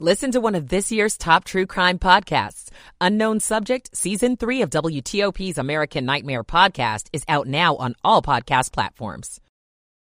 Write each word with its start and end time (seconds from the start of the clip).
Listen 0.00 0.32
to 0.32 0.40
one 0.40 0.56
of 0.56 0.70
this 0.70 0.90
year's 0.90 1.16
top 1.16 1.44
true 1.44 1.66
crime 1.66 2.00
podcasts. 2.00 2.68
Unknown 3.00 3.38
Subject, 3.38 3.96
Season 3.96 4.36
3 4.36 4.62
of 4.62 4.70
WTOP's 4.70 5.56
American 5.56 6.04
Nightmare 6.04 6.42
podcast 6.42 7.06
is 7.12 7.22
out 7.28 7.46
now 7.46 7.76
on 7.76 7.94
all 8.02 8.20
podcast 8.20 8.72
platforms. 8.72 9.40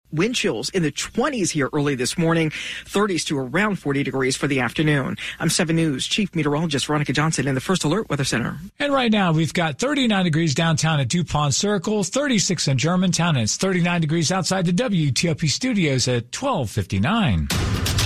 Wind 0.10 0.36
chills 0.36 0.70
in 0.70 0.84
the 0.84 0.94
20s 0.94 1.52
here 1.52 1.70
early 1.74 1.96
this 1.96 2.18
morning, 2.18 2.52
30s 2.52 3.26
to 3.26 3.38
around 3.38 3.80
40 3.80 4.04
degrees 4.04 4.38
for 4.38 4.48
the 4.48 4.62
afternoon. 4.62 5.18
I'm 5.42 5.50
7 5.50 5.76
News 5.76 6.08
Chief 6.08 6.34
Meteorologist 6.34 6.86
Veronica 6.86 7.12
Johnson 7.12 7.46
in 7.46 7.56
the 7.56 7.60
First 7.60 7.84
Alert 7.84 8.10
Weather 8.10 8.24
Center. 8.24 8.60
And 8.80 8.94
right 8.94 9.12
now 9.12 9.34
we've 9.34 9.54
got 9.54 9.78
39 9.78 10.24
degrees 10.24 10.56
downtown 10.56 11.02
at 11.02 11.10
DuPont 11.10 11.54
Circle, 11.54 12.06
36 12.06 12.70
in 12.70 12.78
Germantown, 12.78 13.36
and 13.36 13.44
it's 13.44 13.58
39 13.58 14.00
degrees 14.00 14.32
outside 14.32 14.66
the 14.66 14.72
WTOP 14.72 15.50
studios 15.50 16.08
at 16.08 16.34
1259. 16.34 18.01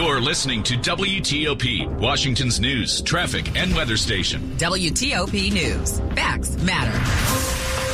You're 0.00 0.18
listening 0.18 0.62
to 0.62 0.78
WTOP, 0.78 1.86
Washington's 1.98 2.58
news, 2.58 3.02
traffic, 3.02 3.54
and 3.54 3.76
weather 3.76 3.98
station. 3.98 4.40
WTOP 4.56 5.52
News. 5.52 6.00
Facts 6.14 6.56
matter. 6.62 6.98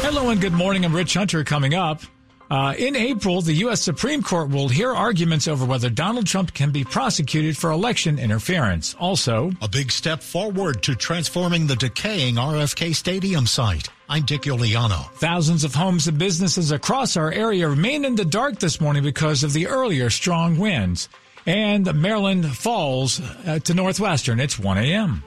Hello 0.06 0.28
and 0.30 0.40
good 0.40 0.52
morning. 0.52 0.84
I'm 0.84 0.94
Rich 0.94 1.14
Hunter 1.14 1.42
coming 1.42 1.74
up. 1.74 2.02
Uh, 2.48 2.74
in 2.78 2.94
April, 2.94 3.42
the 3.42 3.54
U.S. 3.54 3.82
Supreme 3.82 4.22
Court 4.22 4.50
will 4.50 4.68
hear 4.68 4.94
arguments 4.94 5.48
over 5.48 5.64
whether 5.64 5.90
Donald 5.90 6.28
Trump 6.28 6.54
can 6.54 6.70
be 6.70 6.84
prosecuted 6.84 7.58
for 7.58 7.72
election 7.72 8.20
interference. 8.20 8.94
Also, 9.00 9.50
a 9.60 9.66
big 9.66 9.90
step 9.90 10.22
forward 10.22 10.84
to 10.84 10.94
transforming 10.94 11.66
the 11.66 11.74
decaying 11.74 12.36
RFK 12.36 12.94
Stadium 12.94 13.48
site. 13.48 13.88
I'm 14.08 14.24
Dick 14.24 14.42
Uliano. 14.42 15.10
Thousands 15.14 15.64
of 15.64 15.74
homes 15.74 16.06
and 16.06 16.16
businesses 16.16 16.70
across 16.70 17.16
our 17.16 17.32
area 17.32 17.68
remain 17.68 18.04
in 18.04 18.14
the 18.14 18.24
dark 18.24 18.60
this 18.60 18.80
morning 18.80 19.02
because 19.02 19.42
of 19.42 19.52
the 19.52 19.66
earlier 19.66 20.08
strong 20.08 20.56
winds. 20.56 21.08
And 21.46 21.94
Maryland 21.94 22.56
falls 22.56 23.20
uh, 23.20 23.60
to 23.60 23.74
Northwestern. 23.74 24.40
It's 24.40 24.58
1 24.58 24.78
a.m. 24.78 25.22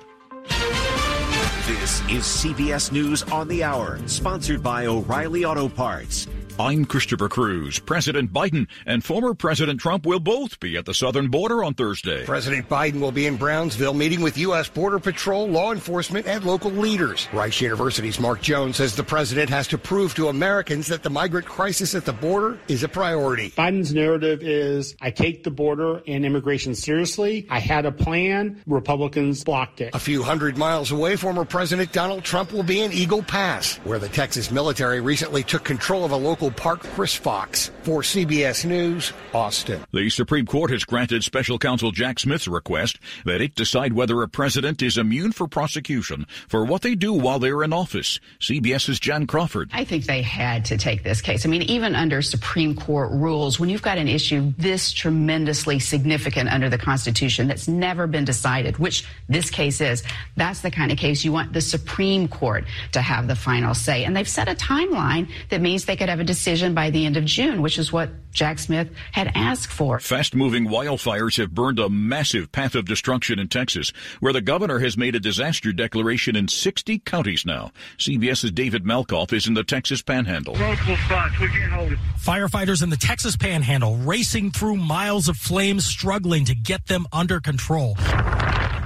This 1.65 2.01
is 2.09 2.23
CBS 2.23 2.91
News 2.91 3.23
on 3.23 3.47
the 3.47 3.63
Hour, 3.63 3.99
sponsored 4.07 4.61
by 4.61 4.87
O'Reilly 4.87 5.45
Auto 5.45 5.69
Parts. 5.69 6.27
I'm 6.59 6.83
Christopher 6.83 7.29
Cruz. 7.29 7.79
President 7.79 8.33
Biden 8.33 8.67
and 8.85 9.01
former 9.01 9.33
President 9.33 9.79
Trump 9.79 10.05
will 10.05 10.19
both 10.19 10.59
be 10.59 10.75
at 10.75 10.83
the 10.83 10.93
southern 10.93 11.29
border 11.29 11.63
on 11.63 11.73
Thursday. 11.73 12.25
President 12.25 12.67
Biden 12.67 12.99
will 12.99 13.13
be 13.13 13.27
in 13.27 13.37
Brownsville 13.37 13.93
meeting 13.93 14.19
with 14.19 14.37
U.S. 14.39 14.67
Border 14.67 14.99
Patrol, 14.99 15.47
law 15.47 15.71
enforcement, 15.71 16.27
and 16.27 16.43
local 16.43 16.69
leaders. 16.69 17.29
Rice 17.31 17.61
University's 17.61 18.19
Mark 18.19 18.41
Jones 18.41 18.75
says 18.75 18.93
the 18.93 19.05
president 19.05 19.49
has 19.49 19.69
to 19.69 19.77
prove 19.77 20.13
to 20.15 20.27
Americans 20.27 20.87
that 20.87 21.01
the 21.01 21.09
migrant 21.09 21.47
crisis 21.47 21.95
at 21.95 22.03
the 22.03 22.11
border 22.11 22.59
is 22.67 22.83
a 22.83 22.89
priority. 22.89 23.51
Biden's 23.51 23.93
narrative 23.93 24.43
is 24.43 24.97
I 24.99 25.11
take 25.11 25.45
the 25.45 25.51
border 25.51 26.01
and 26.07 26.25
immigration 26.25 26.75
seriously. 26.75 27.47
I 27.49 27.59
had 27.59 27.85
a 27.85 27.91
plan. 27.93 28.61
Republicans 28.67 29.45
blocked 29.45 29.79
it. 29.79 29.95
A 29.95 29.99
few 29.99 30.23
hundred 30.23 30.57
miles 30.57 30.91
away, 30.91 31.15
former 31.15 31.45
President 31.45 31.93
Donald 31.93 32.25
Trump 32.25 32.51
will 32.51 32.63
be 32.63 32.81
in 32.81 32.91
Eagle 32.91 33.23
Pass, 33.23 33.77
where 33.85 33.97
the 33.97 34.09
Texas 34.09 34.51
military 34.51 34.99
recently 34.99 35.41
took 35.41 35.63
control 35.63 36.03
of 36.03 36.11
a 36.11 36.17
local 36.17 36.48
Park 36.51 36.81
Chris 36.81 37.15
Fox 37.15 37.71
for 37.83 38.01
CBS 38.01 38.65
News, 38.65 39.13
Austin. 39.33 39.83
The 39.93 40.09
Supreme 40.09 40.45
Court 40.45 40.71
has 40.71 40.83
granted 40.83 41.23
special 41.23 41.57
counsel 41.59 41.91
Jack 41.91 42.19
Smith's 42.19 42.47
request 42.47 42.99
that 43.25 43.41
it 43.41 43.55
decide 43.55 43.93
whether 43.93 44.21
a 44.21 44.27
president 44.27 44.81
is 44.81 44.97
immune 44.97 45.31
for 45.31 45.47
prosecution 45.47 46.25
for 46.47 46.65
what 46.65 46.81
they 46.81 46.95
do 46.95 47.13
while 47.13 47.39
they're 47.39 47.63
in 47.63 47.73
office. 47.73 48.19
CBS's 48.39 48.99
Jan 48.99 49.27
Crawford. 49.27 49.69
I 49.73 49.83
think 49.83 50.05
they 50.05 50.21
had 50.21 50.65
to 50.65 50.77
take 50.77 51.03
this 51.03 51.21
case. 51.21 51.45
I 51.45 51.49
mean, 51.49 51.61
even 51.63 51.95
under 51.95 52.21
Supreme 52.21 52.75
Court 52.75 53.11
rules, 53.11 53.59
when 53.59 53.69
you've 53.69 53.81
got 53.81 53.97
an 53.97 54.07
issue 54.07 54.53
this 54.57 54.91
tremendously 54.91 55.79
significant 55.79 56.49
under 56.49 56.69
the 56.69 56.77
Constitution 56.77 57.47
that's 57.47 57.67
never 57.67 58.07
been 58.07 58.25
decided, 58.25 58.77
which 58.77 59.05
this 59.27 59.49
case 59.49 59.81
is, 59.81 60.03
that's 60.35 60.61
the 60.61 60.71
kind 60.71 60.91
of 60.91 60.97
case 60.97 61.23
you 61.23 61.31
want 61.31 61.53
the 61.53 61.61
Supreme 61.61 62.27
Court 62.27 62.65
to 62.93 63.01
have 63.01 63.27
the 63.27 63.35
final 63.35 63.73
say. 63.73 64.03
And 64.03 64.15
they've 64.15 64.27
set 64.27 64.47
a 64.47 64.55
timeline 64.55 65.29
that 65.49 65.61
means 65.61 65.85
they 65.85 65.95
could 65.95 66.09
have 66.09 66.19
a 66.19 66.23
decision 66.23 66.38
decision 66.39 66.73
by 66.73 66.89
the 66.89 67.05
end 67.05 67.17
of 67.17 67.25
June, 67.25 67.61
which 67.61 67.77
is 67.77 67.91
what 67.91 68.09
Jack 68.31 68.59
Smith 68.59 68.89
had 69.11 69.29
asked 69.35 69.73
for. 69.73 69.99
Fast 69.99 70.33
moving 70.33 70.67
wildfires 70.67 71.37
have 71.37 71.53
burned 71.53 71.79
a 71.79 71.89
massive 71.89 72.49
path 72.53 72.75
of 72.75 72.85
destruction 72.85 73.39
in 73.39 73.49
Texas, 73.49 73.91
where 74.21 74.31
the 74.31 74.39
governor 74.39 74.79
has 74.79 74.97
made 74.97 75.15
a 75.15 75.19
disaster 75.19 75.73
declaration 75.73 76.37
in 76.37 76.47
60 76.47 76.99
counties 76.99 77.45
now. 77.45 77.71
CBS's 77.97 78.51
David 78.51 78.85
Malkoff 78.85 79.33
is 79.33 79.47
in 79.47 79.53
the 79.53 79.65
Texas 79.65 80.01
Panhandle. 80.01 80.55
Multiple 80.55 80.95
spots. 81.05 81.37
We 81.41 81.49
can't 81.49 81.73
hold 81.73 81.91
it. 81.91 81.99
Firefighters 82.17 82.81
in 82.81 82.89
the 82.89 82.97
Texas 82.97 83.35
Panhandle 83.35 83.97
racing 83.97 84.51
through 84.51 84.77
miles 84.77 85.27
of 85.27 85.35
flames, 85.35 85.85
struggling 85.85 86.45
to 86.45 86.55
get 86.55 86.87
them 86.87 87.05
under 87.11 87.41
control. 87.41 87.97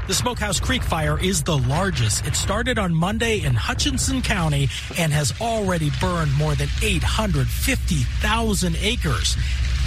The 0.06 0.14
Smokehouse 0.14 0.60
Creek 0.60 0.84
fire 0.84 1.18
is 1.18 1.44
the 1.44 1.58
largest. 1.58 2.28
It 2.28 2.36
started 2.36 2.78
on 2.78 2.94
Monday 2.94 3.40
in 3.42 3.54
Hutchinson 3.54 4.22
County 4.22 4.68
and 4.98 5.14
has 5.14 5.34
already 5.40 5.92
burned 6.02 6.34
more 6.34 6.56
than 6.56 6.68
850,000 6.82 8.76
acres. 8.82 9.38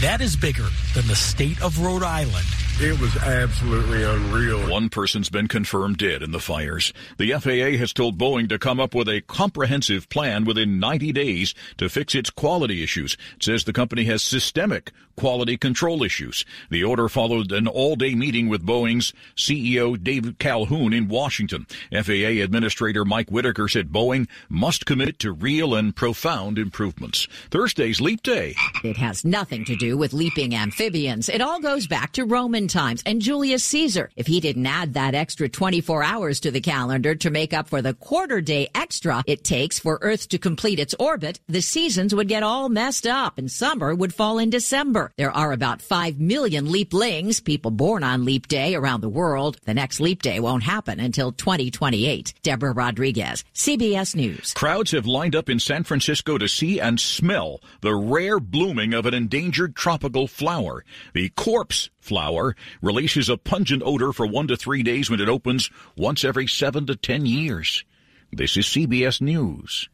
That 0.01 0.23
is 0.23 0.35
bigger 0.35 0.67
than 0.95 1.07
the 1.07 1.15
state 1.15 1.63
of 1.63 1.79
Rhode 1.81 2.03
Island. 2.03 2.47
It 2.81 2.99
was 2.99 3.15
absolutely 3.17 4.03
unreal. 4.05 4.71
One 4.71 4.89
person's 4.89 5.29
been 5.29 5.49
confirmed 5.49 5.99
dead 5.99 6.23
in 6.23 6.33
the 6.33 6.41
fires. 6.41 6.95
The 7.19 7.33
FAA 7.33 7.79
has 7.79 7.93
told 7.93 8.19
Boeing 8.19 8.49
to 8.51 8.59
come 8.59 8.81
up 8.81 8.95
with 8.95 9.09
a 9.09 9.23
comprehensive 9.23 10.09
plan 10.09 10.45
within 10.45 10.79
90 10.79 11.13
days 11.13 11.55
to 11.77 11.89
fix 11.91 12.15
its 12.15 12.31
quality 12.31 12.83
issues. 12.83 13.19
It 13.37 13.45
says 13.45 13.65
the 13.65 13.73
company 13.73 14.05
has 14.05 14.23
systemic 14.23 14.93
quality 15.17 15.57
control 15.57 16.03
issues. 16.03 16.45
The 16.71 16.85
order 16.85 17.09
followed 17.09 17.53
an 17.53 17.67
all-day 17.67 18.15
meeting 18.15 18.49
with 18.49 18.67
Boeing's 18.67 19.13
CEO 19.37 20.03
David 20.03 20.39
Calhoun 20.39 20.93
in 20.93 21.09
Washington. 21.09 21.67
FAA 21.91 22.43
Administrator 22.43 23.05
Mike 23.05 23.31
Whitaker 23.31 23.69
said 23.69 23.91
Boeing 23.91 24.29
must 24.49 24.87
commit 24.87 25.19
to 25.21 25.33
real 25.33 25.75
and 25.75 25.95
profound 25.95 26.59
improvements. 26.59 27.29
Thursday's 27.51 28.01
Leap 28.01 28.23
Day. 28.23 28.55
It 28.85 28.97
has 28.97 29.25
nothing 29.25 29.65
to 29.65 29.77
do 29.77 29.97
with 29.97 30.13
leaping 30.13 30.55
amphibians. 30.55 31.29
It 31.29 31.41
all 31.41 31.61
goes 31.61 31.87
back 31.87 32.13
to 32.13 32.25
Roman 32.25 32.69
times 32.69 33.03
and 33.07 33.21
Julius 33.21 33.65
Caesar. 33.65 34.11
If 34.17 34.27
he 34.27 34.41
didn't 34.41 34.67
add 34.67 34.95
that 34.95 35.15
extra 35.15 35.49
24 35.49 36.03
hours 36.03 36.41
to 36.41 36.51
the 36.51 36.61
calendar 36.61 37.15
to 37.15 37.31
make 37.31 37.55
up 37.55 37.69
for 37.69 37.83
the 37.83 37.95
quarter 37.95 38.41
day 38.41 38.69
extra 38.75 39.23
it 39.27 39.45
takes 39.45 39.79
for 39.79 39.99
Earth 40.03 40.29
to 40.29 40.39
complete 40.39 40.79
its 40.79 40.95
orbit, 40.99 41.41
the 41.49 41.63
seasons 41.63 42.15
would 42.15 42.29
get 42.29 42.43
all 42.43 42.69
messed 42.69 43.07
up 43.07 43.39
and 43.39 43.51
summer 43.51 43.95
would 43.95 44.15
fall 44.15 44.39
in 44.39 44.51
December. 44.51 45.06
There 45.17 45.31
are 45.31 45.53
about 45.53 45.83
5 45.83 46.19
million 46.19 46.67
leaplings, 46.67 47.43
people 47.43 47.71
born 47.71 48.03
on 48.03 48.25
leap 48.25 48.49
day 48.49 48.75
around 48.75 49.01
the 49.01 49.09
world. 49.09 49.59
The 49.65 49.75
next 49.75 50.01
leap 50.01 50.23
day 50.23 50.41
won't 50.41 50.63
happen 50.63 51.01
until 51.01 51.33
2028. 51.33 52.35
Deborah 52.43 52.73
Rodriguez, 52.73 53.45
CBS 53.55 54.15
News. 54.15 54.53
Crowds 54.55 54.93
have 54.93 55.07
lined 55.07 55.37
up 55.37 55.49
in 55.49 55.61
San 55.61 55.85
Francisco 55.85 56.39
to 56.39 56.49
see 56.49 56.81
and 56.81 57.01
smell 57.01 57.61
the 57.81 57.95
rare 57.95 58.41
blooming 58.41 58.95
of 58.95 59.07
an 59.07 59.15
endangered 59.15 59.77
tropical 59.77 60.27
flower, 60.27 60.85
the 61.15 61.29
corpse 61.31 61.91
flower 62.01 62.57
releases 62.81 63.29
a 63.29 63.37
pungent 63.37 63.83
odor 63.85 64.13
for 64.13 64.27
one 64.27 64.49
to 64.49 64.57
three 64.57 64.83
days 64.83 65.11
when 65.11 65.21
it 65.21 65.29
opens 65.29 65.71
once 65.97 66.25
every 66.25 66.47
seven 66.47 66.87
to 66.87 66.97
ten 66.97 67.27
years. 67.27 67.85
This 68.33 68.57
is 68.57 68.67
CBS 68.67 69.21
News. 69.21 69.89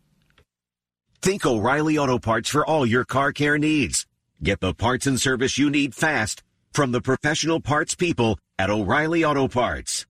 Think 1.21 1.47
O'Reilly 1.47 1.99
Auto 1.99 2.19
Parts 2.19 2.49
for 2.49 2.67
all 2.67 2.85
your 2.85 3.05
car 3.05 3.33
care 3.33 3.59
needs. 3.59 4.07
Get 4.45 4.59
the 4.59 4.75
parts 4.75 5.07
and 5.07 5.21
service 5.21 5.57
you 5.57 5.71
need 5.71 5.95
fast 5.95 6.43
from 6.73 6.91
the 6.91 7.01
professional 7.01 7.61
parts 7.61 7.95
people 7.95 8.41
at 8.59 8.71
O'Reilly 8.71 9.25
Auto 9.25 9.47
Parts. 9.47 10.05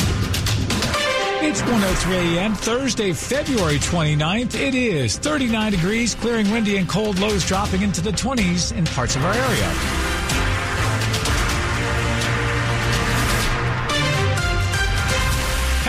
It's 0.00 1.60
103 1.60 2.16
a.m. 2.16 2.54
Thursday, 2.54 3.12
February 3.12 3.76
29th. 3.76 4.58
It 4.58 4.74
is 4.74 5.18
39 5.18 5.70
degrees, 5.70 6.16
clearing 6.16 6.50
windy 6.50 6.78
and 6.78 6.88
cold 6.88 7.20
lows 7.20 7.46
dropping 7.46 7.82
into 7.82 8.00
the 8.00 8.10
20s 8.10 8.76
in 8.76 8.84
parts 8.86 9.14
of 9.14 9.24
our 9.24 9.34
area. 9.34 10.05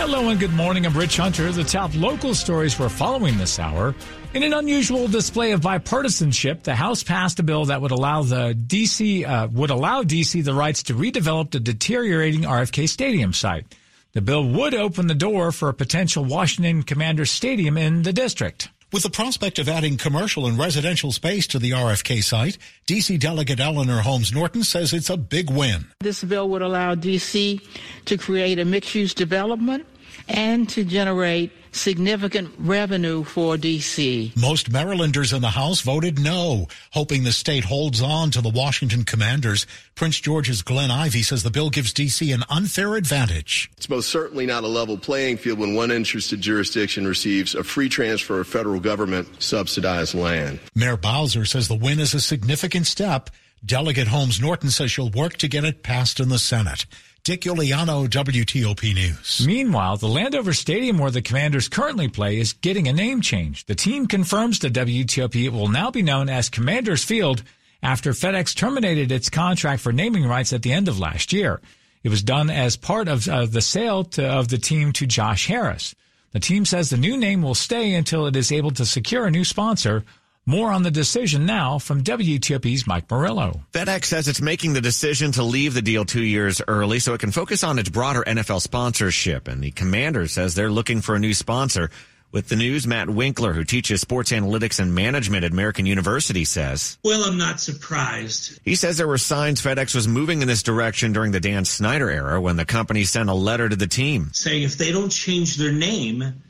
Hello 0.10 0.30
and 0.30 0.40
good 0.40 0.54
morning. 0.54 0.86
I'm 0.86 0.94
Rich 0.94 1.18
Hunter. 1.18 1.52
The 1.52 1.66
top 1.66 1.94
local 1.94 2.34
stories 2.34 2.80
we're 2.80 2.88
following 2.88 3.38
this 3.38 3.60
hour. 3.60 3.94
In 4.34 4.42
an 4.42 4.54
unusual 4.54 5.10
display 5.10 5.52
of 5.52 5.60
bipartisanship, 5.60 6.64
the 6.64 6.76
House 6.76 7.04
passed 7.04 7.40
a 7.40 7.44
bill 7.44 7.66
that 7.66 7.82
would 7.82 7.92
allow 7.92 8.24
the 8.24 8.54
DC 8.56 9.28
uh, 9.28 9.50
would 9.52 9.70
allow 9.70 10.04
DC 10.04 10.46
the 10.46 10.54
rights 10.54 10.84
to 10.84 10.94
redevelop 10.94 11.52
the 11.52 11.60
deteriorating 11.60 12.44
RFK 12.44 12.88
Stadium 12.88 13.34
site. 13.34 13.66
The 14.14 14.22
bill 14.22 14.48
would 14.48 14.74
open 14.74 15.08
the 15.08 15.14
door 15.14 15.52
for 15.52 15.68
a 15.68 15.74
potential 15.74 16.24
Washington 16.24 16.84
Commanders 16.84 17.30
Stadium 17.30 17.78
in 17.78 18.04
the 18.04 18.14
district. 18.14 18.70
With 18.94 19.04
the 19.04 19.10
prospect 19.10 19.60
of 19.60 19.68
adding 19.68 19.98
commercial 19.98 20.48
and 20.48 20.58
residential 20.58 21.12
space 21.12 21.46
to 21.48 21.60
the 21.60 21.72
RFK 21.72 22.24
site, 22.24 22.58
D.C. 22.86 23.18
Delegate 23.18 23.60
Eleanor 23.60 24.00
Holmes 24.00 24.34
Norton 24.34 24.64
says 24.64 24.94
it's 24.94 25.10
a 25.10 25.18
big 25.18 25.50
win. 25.50 25.88
This 26.00 26.24
bill 26.24 26.48
would 26.48 26.62
allow 26.62 26.96
D.C. 26.96 27.60
to 28.06 28.18
create 28.18 28.60
a 28.60 28.64
mixed 28.64 28.96
use 28.96 29.14
development 29.14 29.86
and 30.28 30.68
to 30.70 30.84
generate 30.84 31.52
significant 31.72 32.54
revenue 32.58 33.24
for 33.24 33.56
DC. 33.56 34.36
Most 34.36 34.72
Marylanders 34.72 35.32
in 35.32 35.42
the 35.42 35.50
House 35.50 35.82
voted 35.82 36.20
no, 36.20 36.68
hoping 36.92 37.24
the 37.24 37.32
state 37.32 37.64
holds 37.64 38.02
on 38.02 38.32
to 38.32 38.42
the 38.42 38.50
Washington 38.50 39.04
Commanders. 39.04 39.66
Prince 39.96 40.20
George's 40.20 40.62
Glenn 40.62 40.92
Ivey 40.92 41.22
says 41.22 41.44
the 41.44 41.52
bill 41.52 41.70
gives 41.70 41.94
DC 41.94 42.34
an 42.34 42.44
unfair 42.50 42.96
advantage. 42.96 43.70
It's 43.78 43.90
most 43.90 44.10
certainly 44.10 44.46
not 44.46 44.64
a 44.64 44.68
level 44.68 44.98
playing 44.98 45.38
field 45.38 45.60
when 45.60 45.76
one 45.76 45.92
interested 45.92 46.42
jurisdiction 46.42 47.08
receives 47.08 47.56
a 47.56 47.64
free 47.64 47.90
transfer 47.90 48.40
of 48.40 48.48
federal 48.48 48.80
government 48.80 49.42
subsidized 49.42 50.16
land. 50.16 50.60
Mayor 50.76 50.98
Bowser 50.98 51.46
says 51.46 51.68
the 51.68 51.76
win 51.76 52.00
is 52.00 52.14
a 52.14 52.22
significant 52.22 52.88
step. 52.88 53.30
Delegate 53.66 54.08
Holmes 54.08 54.40
Norton 54.40 54.70
says 54.70 54.92
she'll 54.92 55.10
work 55.10 55.38
to 55.38 55.48
get 55.48 55.64
it 55.64 55.84
passed 55.84 56.20
in 56.20 56.30
the 56.30 56.38
Senate. 56.38 56.86
Dick 57.28 57.42
Uliano, 57.42 58.08
WTOP 58.08 58.94
News. 58.96 59.46
Meanwhile, 59.46 59.98
the 59.98 60.08
Landover 60.08 60.54
Stadium 60.54 60.98
where 60.98 61.12
the 61.12 61.22
Commanders 61.22 61.68
currently 61.68 62.08
play 62.08 62.40
is 62.40 62.54
getting 62.54 62.88
a 62.88 62.94
name 62.94 63.20
change. 63.20 63.66
The 63.66 63.76
team 63.76 64.08
confirms 64.08 64.60
to 64.60 64.70
WTOP 64.70 65.44
it 65.44 65.50
will 65.50 65.68
now 65.68 65.92
be 65.92 66.02
known 66.02 66.30
as 66.30 66.48
Commanders 66.48 67.04
Field 67.04 67.44
after 67.84 68.14
FedEx 68.14 68.56
terminated 68.56 69.12
its 69.12 69.30
contract 69.30 69.82
for 69.82 69.92
naming 69.92 70.26
rights 70.26 70.54
at 70.54 70.62
the 70.62 70.72
end 70.72 70.88
of 70.88 71.00
last 71.00 71.34
year. 71.34 71.60
It 72.02 72.08
was 72.08 72.24
done 72.24 72.50
as 72.50 72.78
part 72.78 73.10
of 73.10 73.28
uh, 73.28 73.46
the 73.46 73.60
sale 73.60 74.06
to, 74.06 74.26
of 74.26 74.48
the 74.48 74.58
team 74.58 74.94
to 74.94 75.06
Josh 75.06 75.48
Harris. 75.48 75.96
The 76.32 76.40
team 76.40 76.64
says 76.64 76.90
the 76.90 76.96
new 76.96 77.18
name 77.18 77.42
will 77.42 77.56
stay 77.56 77.94
until 77.96 78.26
it 78.28 78.38
is 78.38 78.54
able 78.54 78.72
to 78.72 78.86
secure 78.86 79.26
a 79.26 79.32
new 79.32 79.44
sponsor. 79.44 80.06
More 80.50 80.72
on 80.72 80.82
the 80.82 80.92
decision 80.92 81.46
now 81.46 81.78
from 81.78 82.06
WTOP's 82.06 82.88
Mike 82.88 83.12
Murillo. 83.12 83.60
FedEx 83.74 84.06
says 84.06 84.30
it's 84.30 84.40
making 84.40 84.72
the 84.72 84.80
decision 84.80 85.34
to 85.34 85.44
leave 85.44 85.74
the 85.74 85.82
deal 85.82 86.06
two 86.06 86.24
years 86.24 86.62
early 86.70 87.00
so 87.00 87.14
it 87.14 87.20
can 87.20 87.34
focus 87.34 87.66
on 87.66 87.78
its 87.78 87.90
broader 87.90 88.24
NFL 88.26 88.62
sponsorship. 88.62 89.50
And 89.50 89.62
the 89.62 89.72
commander 89.72 90.26
says 90.30 90.56
they're 90.56 90.72
looking 90.72 91.02
for 91.02 91.16
a 91.16 91.20
new 91.20 91.34
sponsor. 91.34 91.90
With 92.32 92.48
the 92.48 92.56
news, 92.56 92.88
Matt 92.88 93.10
Winkler, 93.10 93.52
who 93.52 93.66
teaches 93.66 94.00
sports 94.00 94.32
analytics 94.32 94.80
and 94.80 94.96
management 94.96 95.44
at 95.44 95.52
American 95.52 95.86
University, 95.86 96.46
says, 96.46 96.98
Well, 97.04 97.26
I'm 97.26 97.38
not 97.38 97.60
surprised. 97.60 98.62
He 98.64 98.76
says 98.76 98.96
there 98.96 99.06
were 99.06 99.18
signs 99.18 99.62
FedEx 99.62 99.94
was 99.94 100.08
moving 100.08 100.42
in 100.42 100.48
this 100.48 100.64
direction 100.64 101.12
during 101.12 101.34
the 101.34 101.42
Dan 101.42 101.66
Snyder 101.66 102.10
era 102.10 102.40
when 102.40 102.56
the 102.56 102.66
company 102.66 103.04
sent 103.04 103.30
a 103.30 103.34
letter 103.34 103.68
to 103.68 103.76
the 103.76 103.88
team 103.88 104.30
saying 104.32 104.64
if 104.64 104.78
they 104.78 104.94
don't 104.94 105.10
change 105.10 105.58
their 105.58 105.74
name, 105.74 106.42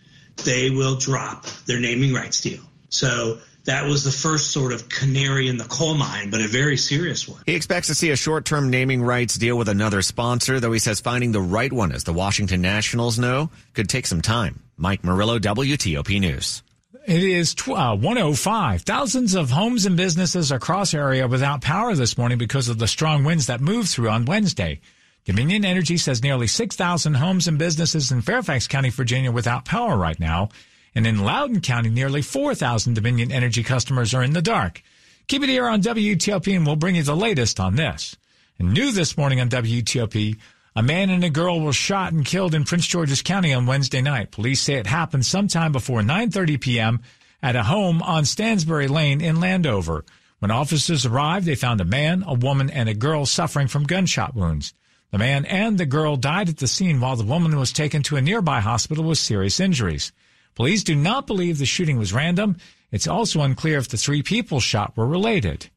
they 0.46 0.70
will 0.70 0.98
drop 0.98 1.48
their 1.66 1.80
naming 1.80 2.14
rights 2.14 2.42
deal. 2.42 2.62
So 2.90 3.40
that 3.68 3.86
was 3.86 4.04
the 4.04 4.12
first 4.12 4.52
sort 4.52 4.72
of 4.72 4.88
canary 4.90 5.50
in 5.50 5.58
the 5.58 5.66
coal 5.66 5.94
mine, 5.94 6.30
but 6.30 6.42
a 6.42 6.48
very 6.48 6.78
serious 6.78 7.28
one. 7.28 7.42
He 7.46 7.54
expects 7.54 7.88
to 7.88 7.96
see 7.96 8.10
a 8.12 8.16
short-term 8.16 8.70
naming 8.70 9.04
rights 9.04 9.38
deal 9.38 9.58
with 9.58 9.68
another 9.68 10.02
sponsor, 10.02 10.60
though 10.60 10.72
he 10.72 10.80
says 10.80 11.02
finding 11.02 11.34
the 11.34 11.42
right 11.42 11.72
one, 11.72 11.92
as 11.92 12.06
the 12.06 12.14
Washington 12.14 12.62
Nationals 12.62 13.20
know, 13.20 13.52
could 13.74 13.90
take 13.90 14.08
some 14.08 14.22
time. 14.22 14.64
Mike 14.78 15.04
Murillo, 15.04 15.38
WTOP 15.38 16.20
News. 16.20 16.64
It 17.06 17.24
is 17.24 17.56
uh, 17.68 17.96
105. 17.96 18.82
Thousands 18.84 19.36
of 19.36 19.50
homes 19.50 19.86
and 19.86 19.98
businesses 19.98 20.52
across 20.52 20.94
area 20.94 21.28
without 21.28 21.62
power 21.62 21.94
this 21.94 22.18
morning 22.18 22.38
because 22.38 22.70
of 22.70 22.80
the 22.80 22.88
strong 22.88 23.24
winds 23.24 23.48
that 23.48 23.62
moved 23.62 23.90
through 23.90 24.10
on 24.10 24.26
Wednesday. 24.26 24.80
Dominion 25.26 25.66
Energy 25.66 25.98
says 25.98 26.24
nearly 26.24 26.48
6,000 26.48 27.16
homes 27.16 27.50
and 27.50 27.60
businesses 27.60 28.14
in 28.14 28.22
Fairfax 28.22 28.68
County, 28.68 28.90
Virginia 28.90 29.32
without 29.32 29.66
power 29.66 29.98
right 29.98 30.20
now. 30.20 30.50
And 30.98 31.06
in 31.06 31.20
Loudoun 31.20 31.62
County, 31.62 31.92
nearly 31.92 32.24
4,000 32.24 32.96
Dominion 32.96 33.32
Energy 33.32 33.62
customers 33.62 34.16
are 34.16 34.24
in 34.24 34.34
the 34.34 34.42
dark. 34.42 34.82
Keep 35.28 35.44
it 35.44 35.50
here 35.50 35.68
on 35.68 35.84
WTOP 35.84 36.56
and 36.56 36.66
we'll 36.66 36.76
bring 36.76 36.96
you 36.96 37.04
the 37.04 37.16
latest 37.16 37.60
on 37.60 37.76
this. 37.76 38.18
And 38.58 38.74
new 38.74 38.92
this 38.92 39.16
morning 39.16 39.40
on 39.40 39.48
WTOP, 39.48 40.40
a 40.76 40.82
man 40.82 41.12
and 41.12 41.24
a 41.24 41.30
girl 41.30 41.62
were 41.62 41.72
shot 41.72 42.14
and 42.14 42.26
killed 42.26 42.56
in 42.56 42.64
Prince 42.64 42.88
George's 42.88 43.22
County 43.22 43.54
on 43.54 43.68
Wednesday 43.68 44.02
night. 44.02 44.32
Police 44.32 44.60
say 44.60 44.74
it 44.74 44.88
happened 44.88 45.24
sometime 45.24 45.72
before 45.72 46.02
9.30 46.02 46.60
p.m. 46.60 47.00
at 47.44 47.56
a 47.56 47.62
home 47.62 48.02
on 48.02 48.26
Stansbury 48.26 48.88
Lane 48.88 49.22
in 49.22 49.40
Landover. 49.40 50.04
When 50.40 50.50
officers 50.50 51.06
arrived, 51.06 51.46
they 51.46 51.54
found 51.54 51.80
a 51.80 51.86
man, 51.86 52.24
a 52.26 52.34
woman, 52.34 52.72
and 52.72 52.90
a 52.90 52.96
girl 52.96 53.28
suffering 53.28 53.68
from 53.68 53.84
gunshot 53.84 54.34
wounds. 54.34 54.74
The 55.12 55.20
man 55.20 55.46
and 55.46 55.78
the 55.78 55.86
girl 55.86 56.16
died 56.16 56.50
at 56.50 56.58
the 56.58 56.66
scene 56.66 57.00
while 57.00 57.16
the 57.16 57.24
woman 57.24 57.56
was 57.56 57.72
taken 57.72 58.02
to 58.02 58.16
a 58.16 58.22
nearby 58.22 58.62
hospital 58.62 59.04
with 59.04 59.20
serious 59.20 59.60
injuries. 59.60 60.12
Police 60.58 60.84
do 60.84 60.96
not 60.96 61.28
believe 61.28 61.60
the 61.60 61.68
shooting 61.68 62.00
was 62.00 62.12
random. 62.12 62.58
It's 62.92 63.08
also 63.08 63.42
unclear 63.42 63.78
if 63.78 63.90
the 63.90 63.96
three 63.96 64.24
people 64.24 64.60
shot 64.60 64.98
were 64.98 65.06
related. 65.06 65.70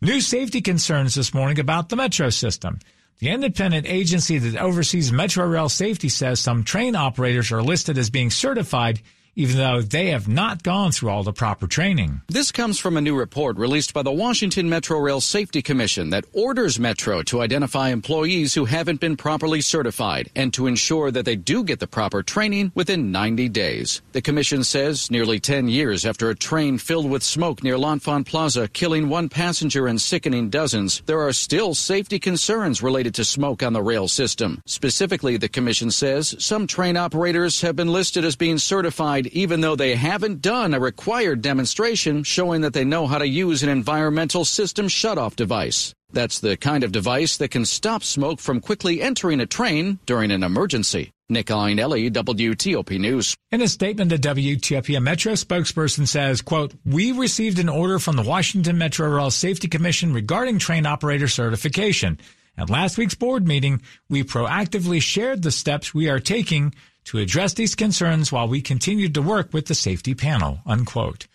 New 0.00 0.20
safety 0.20 0.60
concerns 0.60 1.16
this 1.16 1.34
morning 1.34 1.58
about 1.58 1.88
the 1.88 1.96
metro 1.96 2.30
system. 2.30 2.78
The 3.18 3.30
independent 3.30 3.88
agency 3.88 4.38
that 4.38 4.62
oversees 4.62 5.10
metro 5.10 5.44
rail 5.44 5.68
safety 5.68 6.08
says 6.08 6.38
some 6.38 6.62
train 6.62 6.94
operators 6.94 7.50
are 7.50 7.64
listed 7.64 7.98
as 7.98 8.10
being 8.10 8.30
certified 8.30 9.02
even 9.38 9.56
though 9.56 9.80
they 9.80 10.08
have 10.08 10.26
not 10.26 10.64
gone 10.64 10.90
through 10.90 11.08
all 11.08 11.22
the 11.22 11.32
proper 11.32 11.68
training. 11.68 12.20
This 12.26 12.50
comes 12.50 12.76
from 12.76 12.96
a 12.96 13.00
new 13.00 13.16
report 13.16 13.56
released 13.56 13.94
by 13.94 14.02
the 14.02 14.10
Washington 14.10 14.68
Metro 14.68 14.98
Rail 14.98 15.20
Safety 15.20 15.62
Commission 15.62 16.10
that 16.10 16.24
orders 16.32 16.80
Metro 16.80 17.22
to 17.22 17.40
identify 17.40 17.90
employees 17.90 18.52
who 18.54 18.64
haven't 18.64 18.98
been 18.98 19.16
properly 19.16 19.60
certified 19.60 20.28
and 20.34 20.52
to 20.54 20.66
ensure 20.66 21.12
that 21.12 21.24
they 21.24 21.36
do 21.36 21.62
get 21.62 21.78
the 21.78 21.86
proper 21.86 22.20
training 22.20 22.72
within 22.74 23.12
90 23.12 23.48
days. 23.50 24.02
The 24.10 24.20
commission 24.20 24.64
says 24.64 25.08
nearly 25.08 25.38
10 25.38 25.68
years 25.68 26.04
after 26.04 26.30
a 26.30 26.34
train 26.34 26.76
filled 26.76 27.08
with 27.08 27.22
smoke 27.22 27.62
near 27.62 27.78
L'Enfant 27.78 28.26
Plaza, 28.26 28.66
killing 28.66 29.08
one 29.08 29.28
passenger 29.28 29.86
and 29.86 30.00
sickening 30.00 30.50
dozens, 30.50 31.00
there 31.06 31.20
are 31.20 31.32
still 31.32 31.76
safety 31.76 32.18
concerns 32.18 32.82
related 32.82 33.14
to 33.14 33.24
smoke 33.24 33.62
on 33.62 33.72
the 33.72 33.82
rail 33.82 34.08
system. 34.08 34.60
Specifically, 34.66 35.36
the 35.36 35.48
commission 35.48 35.92
says 35.92 36.34
some 36.40 36.66
train 36.66 36.96
operators 36.96 37.60
have 37.60 37.76
been 37.76 37.92
listed 37.92 38.24
as 38.24 38.34
being 38.34 38.58
certified 38.58 39.27
even 39.32 39.60
though 39.60 39.76
they 39.76 39.94
haven't 39.94 40.42
done 40.42 40.74
a 40.74 40.80
required 40.80 41.42
demonstration 41.42 42.22
showing 42.22 42.62
that 42.62 42.72
they 42.72 42.84
know 42.84 43.06
how 43.06 43.18
to 43.18 43.26
use 43.26 43.62
an 43.62 43.68
environmental 43.68 44.44
system 44.44 44.88
shutoff 44.88 45.36
device. 45.36 45.94
That's 46.12 46.40
the 46.40 46.56
kind 46.56 46.84
of 46.84 46.92
device 46.92 47.36
that 47.36 47.50
can 47.50 47.64
stop 47.64 48.02
smoke 48.02 48.40
from 48.40 48.60
quickly 48.60 49.02
entering 49.02 49.40
a 49.40 49.46
train 49.46 49.98
during 50.06 50.30
an 50.30 50.42
emergency. 50.42 51.10
Nick 51.30 51.48
Iannelli, 51.48 52.10
WTOP 52.10 52.98
News. 52.98 53.36
In 53.50 53.60
a 53.60 53.68
statement 53.68 54.10
to 54.10 54.18
WTOP, 54.18 54.96
a 54.96 55.00
Metro 55.00 55.34
spokesperson 55.34 56.08
says, 56.08 56.40
quote, 56.40 56.72
We 56.86 57.12
received 57.12 57.58
an 57.58 57.68
order 57.68 57.98
from 57.98 58.16
the 58.16 58.22
Washington 58.22 58.78
Metro 58.78 59.06
Rail 59.10 59.30
Safety 59.30 59.68
Commission 59.68 60.14
regarding 60.14 60.58
train 60.58 60.86
operator 60.86 61.28
certification. 61.28 62.18
At 62.56 62.70
last 62.70 62.96
week's 62.96 63.14
board 63.14 63.46
meeting, 63.46 63.82
we 64.08 64.24
proactively 64.24 65.02
shared 65.02 65.42
the 65.42 65.50
steps 65.50 65.92
we 65.92 66.08
are 66.08 66.18
taking 66.18 66.74
to 67.08 67.18
address 67.18 67.54
these 67.54 67.74
concerns 67.74 68.30
while 68.30 68.46
we 68.46 68.60
continued 68.60 69.14
to 69.14 69.22
work 69.22 69.54
with 69.54 69.64
the 69.64 69.74
safety 69.74 70.14
panel, 70.14 70.60
unquote. 70.66 71.26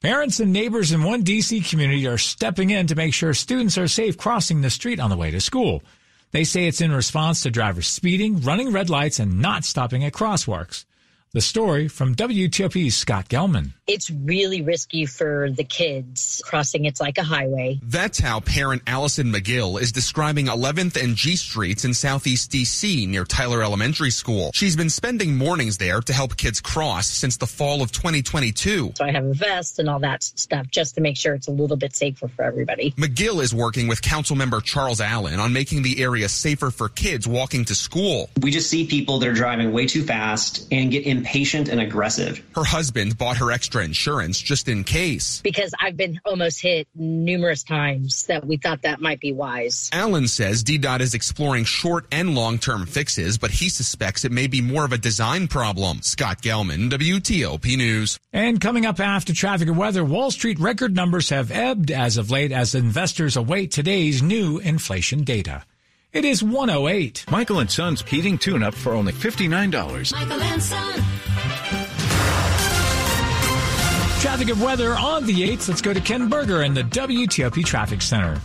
Parents 0.00 0.40
and 0.40 0.50
neighbors 0.50 0.92
in 0.92 1.02
one 1.02 1.22
D.C. 1.22 1.60
community 1.60 2.06
are 2.06 2.16
stepping 2.16 2.70
in 2.70 2.86
to 2.86 2.94
make 2.94 3.12
sure 3.12 3.34
students 3.34 3.76
are 3.76 3.86
safe 3.86 4.16
crossing 4.16 4.62
the 4.62 4.70
street 4.70 4.98
on 4.98 5.10
the 5.10 5.18
way 5.18 5.30
to 5.30 5.38
school. 5.38 5.82
They 6.30 6.44
say 6.44 6.66
it's 6.66 6.80
in 6.80 6.90
response 6.90 7.42
to 7.42 7.50
drivers 7.50 7.86
speeding, 7.86 8.40
running 8.40 8.72
red 8.72 8.88
lights, 8.88 9.18
and 9.18 9.42
not 9.42 9.64
stopping 9.64 10.04
at 10.06 10.14
crosswalks. 10.14 10.86
The 11.32 11.40
story 11.40 11.86
from 11.86 12.16
WTOP's 12.16 12.96
Scott 12.96 13.28
Gelman. 13.28 13.74
It's 13.86 14.10
really 14.10 14.62
risky 14.62 15.06
for 15.06 15.48
the 15.48 15.62
kids 15.62 16.42
crossing. 16.44 16.86
It's 16.86 17.00
like 17.00 17.18
a 17.18 17.22
highway. 17.22 17.78
That's 17.84 18.18
how 18.18 18.40
parent 18.40 18.82
Allison 18.88 19.32
McGill 19.32 19.80
is 19.80 19.92
describing 19.92 20.46
11th 20.46 21.00
and 21.00 21.14
G 21.14 21.36
Streets 21.36 21.84
in 21.84 21.94
Southeast 21.94 22.50
DC 22.50 23.06
near 23.06 23.24
Tyler 23.24 23.62
Elementary 23.62 24.10
School. 24.10 24.50
She's 24.54 24.74
been 24.74 24.90
spending 24.90 25.36
mornings 25.36 25.78
there 25.78 26.00
to 26.00 26.12
help 26.12 26.36
kids 26.36 26.60
cross 26.60 27.06
since 27.06 27.36
the 27.36 27.46
fall 27.46 27.80
of 27.80 27.92
2022. 27.92 28.94
So 28.96 29.04
I 29.04 29.12
have 29.12 29.24
a 29.24 29.32
vest 29.32 29.78
and 29.78 29.88
all 29.88 30.00
that 30.00 30.24
stuff 30.24 30.66
just 30.68 30.96
to 30.96 31.00
make 31.00 31.16
sure 31.16 31.34
it's 31.34 31.46
a 31.46 31.52
little 31.52 31.76
bit 31.76 31.94
safer 31.94 32.26
for 32.26 32.42
everybody. 32.42 32.90
McGill 32.92 33.40
is 33.40 33.54
working 33.54 33.86
with 33.86 34.02
Councilmember 34.02 34.64
Charles 34.64 35.00
Allen 35.00 35.38
on 35.38 35.52
making 35.52 35.82
the 35.82 36.02
area 36.02 36.28
safer 36.28 36.72
for 36.72 36.88
kids 36.88 37.28
walking 37.28 37.64
to 37.66 37.76
school. 37.76 38.30
We 38.42 38.50
just 38.50 38.68
see 38.68 38.84
people 38.84 39.20
that 39.20 39.28
are 39.28 39.32
driving 39.32 39.72
way 39.72 39.86
too 39.86 40.02
fast 40.02 40.66
and 40.72 40.90
get 40.90 41.06
in 41.06 41.19
impatient 41.20 41.68
and 41.68 41.80
aggressive. 41.80 42.42
Her 42.54 42.64
husband 42.64 43.18
bought 43.18 43.36
her 43.36 43.52
extra 43.52 43.84
insurance 43.84 44.40
just 44.40 44.68
in 44.68 44.84
case. 44.84 45.42
Because 45.42 45.74
I've 45.78 45.96
been 45.96 46.18
almost 46.24 46.62
hit 46.62 46.88
numerous 46.94 47.62
times 47.62 48.24
that 48.26 48.46
we 48.46 48.56
thought 48.56 48.82
that 48.82 49.00
might 49.00 49.20
be 49.20 49.32
wise. 49.32 49.90
Allen 49.92 50.28
says 50.28 50.64
DDOT 50.64 51.00
is 51.00 51.14
exploring 51.14 51.64
short 51.64 52.06
and 52.10 52.34
long 52.34 52.58
term 52.58 52.86
fixes, 52.86 53.36
but 53.36 53.50
he 53.50 53.68
suspects 53.68 54.24
it 54.24 54.32
may 54.32 54.46
be 54.46 54.62
more 54.62 54.84
of 54.84 54.92
a 54.92 54.98
design 54.98 55.46
problem. 55.46 56.00
Scott 56.00 56.40
Gelman, 56.40 56.88
WTOP 56.90 57.76
News. 57.76 58.18
And 58.32 58.60
coming 58.60 58.86
up 58.86 58.98
after 58.98 59.34
traffic 59.34 59.68
and 59.68 59.76
weather, 59.76 60.04
Wall 60.04 60.30
Street 60.30 60.58
record 60.58 60.96
numbers 60.96 61.28
have 61.28 61.50
ebbed 61.50 61.90
as 61.90 62.16
of 62.16 62.30
late 62.30 62.52
as 62.52 62.74
investors 62.74 63.36
await 63.36 63.70
today's 63.70 64.22
new 64.22 64.58
inflation 64.58 65.24
data. 65.24 65.64
It 66.12 66.24
is 66.24 66.42
108. 66.42 67.26
Michael 67.30 67.60
and 67.60 67.70
Son's 67.70 68.02
heating 68.02 68.36
tune 68.36 68.64
up 68.64 68.74
for 68.74 68.94
only 68.94 69.12
$59. 69.12 70.12
Michael 70.12 70.42
and 70.42 70.60
Son. 70.60 70.94
Traffic 74.20 74.48
and 74.48 74.60
weather 74.60 74.96
on 74.96 75.24
the 75.24 75.48
8th. 75.48 75.68
Let's 75.68 75.80
go 75.80 75.94
to 75.94 76.00
Ken 76.00 76.28
Berger 76.28 76.64
in 76.64 76.74
the 76.74 76.82
WTOP 76.82 77.64
Traffic 77.64 78.02
Center. 78.02 78.40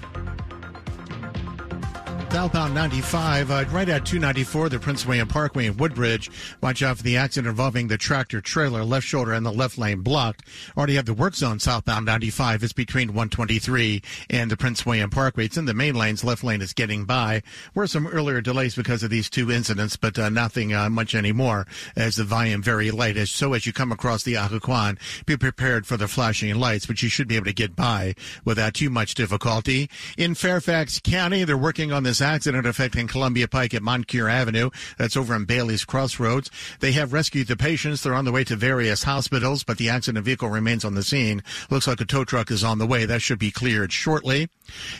Southbound 2.36 2.74
95, 2.75 3.50
uh, 3.50 3.63
right 3.72 3.88
at 3.88 4.06
294, 4.06 4.68
the 4.68 4.77
Prince 4.77 5.06
William 5.06 5.25
Parkway 5.25 5.68
in 5.68 5.77
Woodbridge. 5.77 6.30
Watch 6.60 6.84
out 6.84 6.98
for 6.98 7.04
the 7.04 7.15
accident 7.15 7.50
involving 7.50 7.88
the 7.88 7.98
tractor 7.98 8.42
trailer, 8.42 8.84
left 8.84 9.08
shoulder 9.08 9.32
and 9.32 9.46
the 9.46 9.54
left 9.54 9.77
lane 9.77 10.01
blocked. 10.01 10.44
Already 10.75 10.96
have 10.96 11.06
the 11.06 11.13
work 11.13 11.34
zone 11.34 11.60
southbound 11.60 12.06
95. 12.06 12.62
It's 12.62 12.74
between 12.74 13.13
123 13.13 14.01
and 14.30 14.51
the 14.51 14.58
Prince 14.58 14.86
William 14.86 15.10
Parkway. 15.10 15.46
It's 15.46 15.56
in 15.56 15.63
the 15.63 15.74
main 15.74 15.96
lanes. 15.96 16.25
Left 16.25 16.44
lane 16.44 16.62
is 16.62 16.74
getting 16.74 17.06
by. 17.06 17.42
Were 17.74 17.88
some 17.88 18.06
earlier 18.06 18.42
delays 18.42 18.75
because 18.75 19.01
of 19.01 19.10
these 19.10 19.30
two 19.30 19.50
incidents, 19.50 19.96
but 19.96 20.20
uh, 20.20 20.27
nothing 20.27 20.74
uh, 20.74 20.89
much 20.89 21.15
anymore 21.15 21.65
as 21.96 22.18
the 22.18 22.25
volume 22.25 22.62
very 22.62 22.92
light. 22.92 23.15
As 23.15 23.32
so, 23.32 23.54
as 23.54 23.65
you 23.65 23.72
come 23.72 23.94
across 23.94 24.24
the 24.24 24.34
Occoquan, 24.34 24.98
be 25.25 25.38
prepared 25.38 25.88
for 25.88 25.96
the 25.96 26.10
flashing 26.10 26.54
lights, 26.56 26.86
but 26.86 27.01
you 27.01 27.08
should 27.08 27.30
be 27.30 27.38
able 27.38 27.46
to 27.46 27.54
get 27.54 27.77
by 27.77 28.13
without 28.44 28.74
too 28.74 28.89
much 28.89 29.15
difficulty. 29.15 29.89
In 30.18 30.36
Fairfax 30.36 31.00
County, 31.00 31.46
they're 31.46 31.58
working 31.58 31.94
on 31.94 32.04
this 32.04 32.22
accident 32.25 32.67
affecting 32.67 33.08
Columbia 33.08 33.48
Pike 33.48 33.74
at 33.74 33.82
Moncure 33.82 34.27
Avenue. 34.27 34.70
That's 34.98 35.15
over 35.15 35.36
in 35.36 35.46
Bailey's 35.46 35.86
Crossroads. 35.86 36.50
They 36.79 36.91
have 36.94 37.13
rescued 37.13 37.48
the 37.48 37.55
patients. 37.55 38.03
They're 38.03 38.13
on 38.13 38.25
the 38.25 38.32
way 38.32 38.44
to 38.46 38.55
various 38.55 39.03
hospitals, 39.03 39.63
but 39.63 39.77
the 39.77 39.89
accident 39.89 40.25
vehicle 40.25 40.50
remains 40.50 40.84
on 40.84 40.96
the 40.96 41.03
scene. 41.03 41.44
Looks 41.70 41.88
like 41.88 42.01
a 42.01 42.05
tow 42.05 42.25
truck 42.25 42.51
is 42.51 42.63
on 42.63 42.79
the 42.79 42.88
way. 42.88 43.05
That 43.05 43.22
should 43.22 43.39
be 43.39 43.51
cleared 43.51 43.94
shortly. 43.94 44.50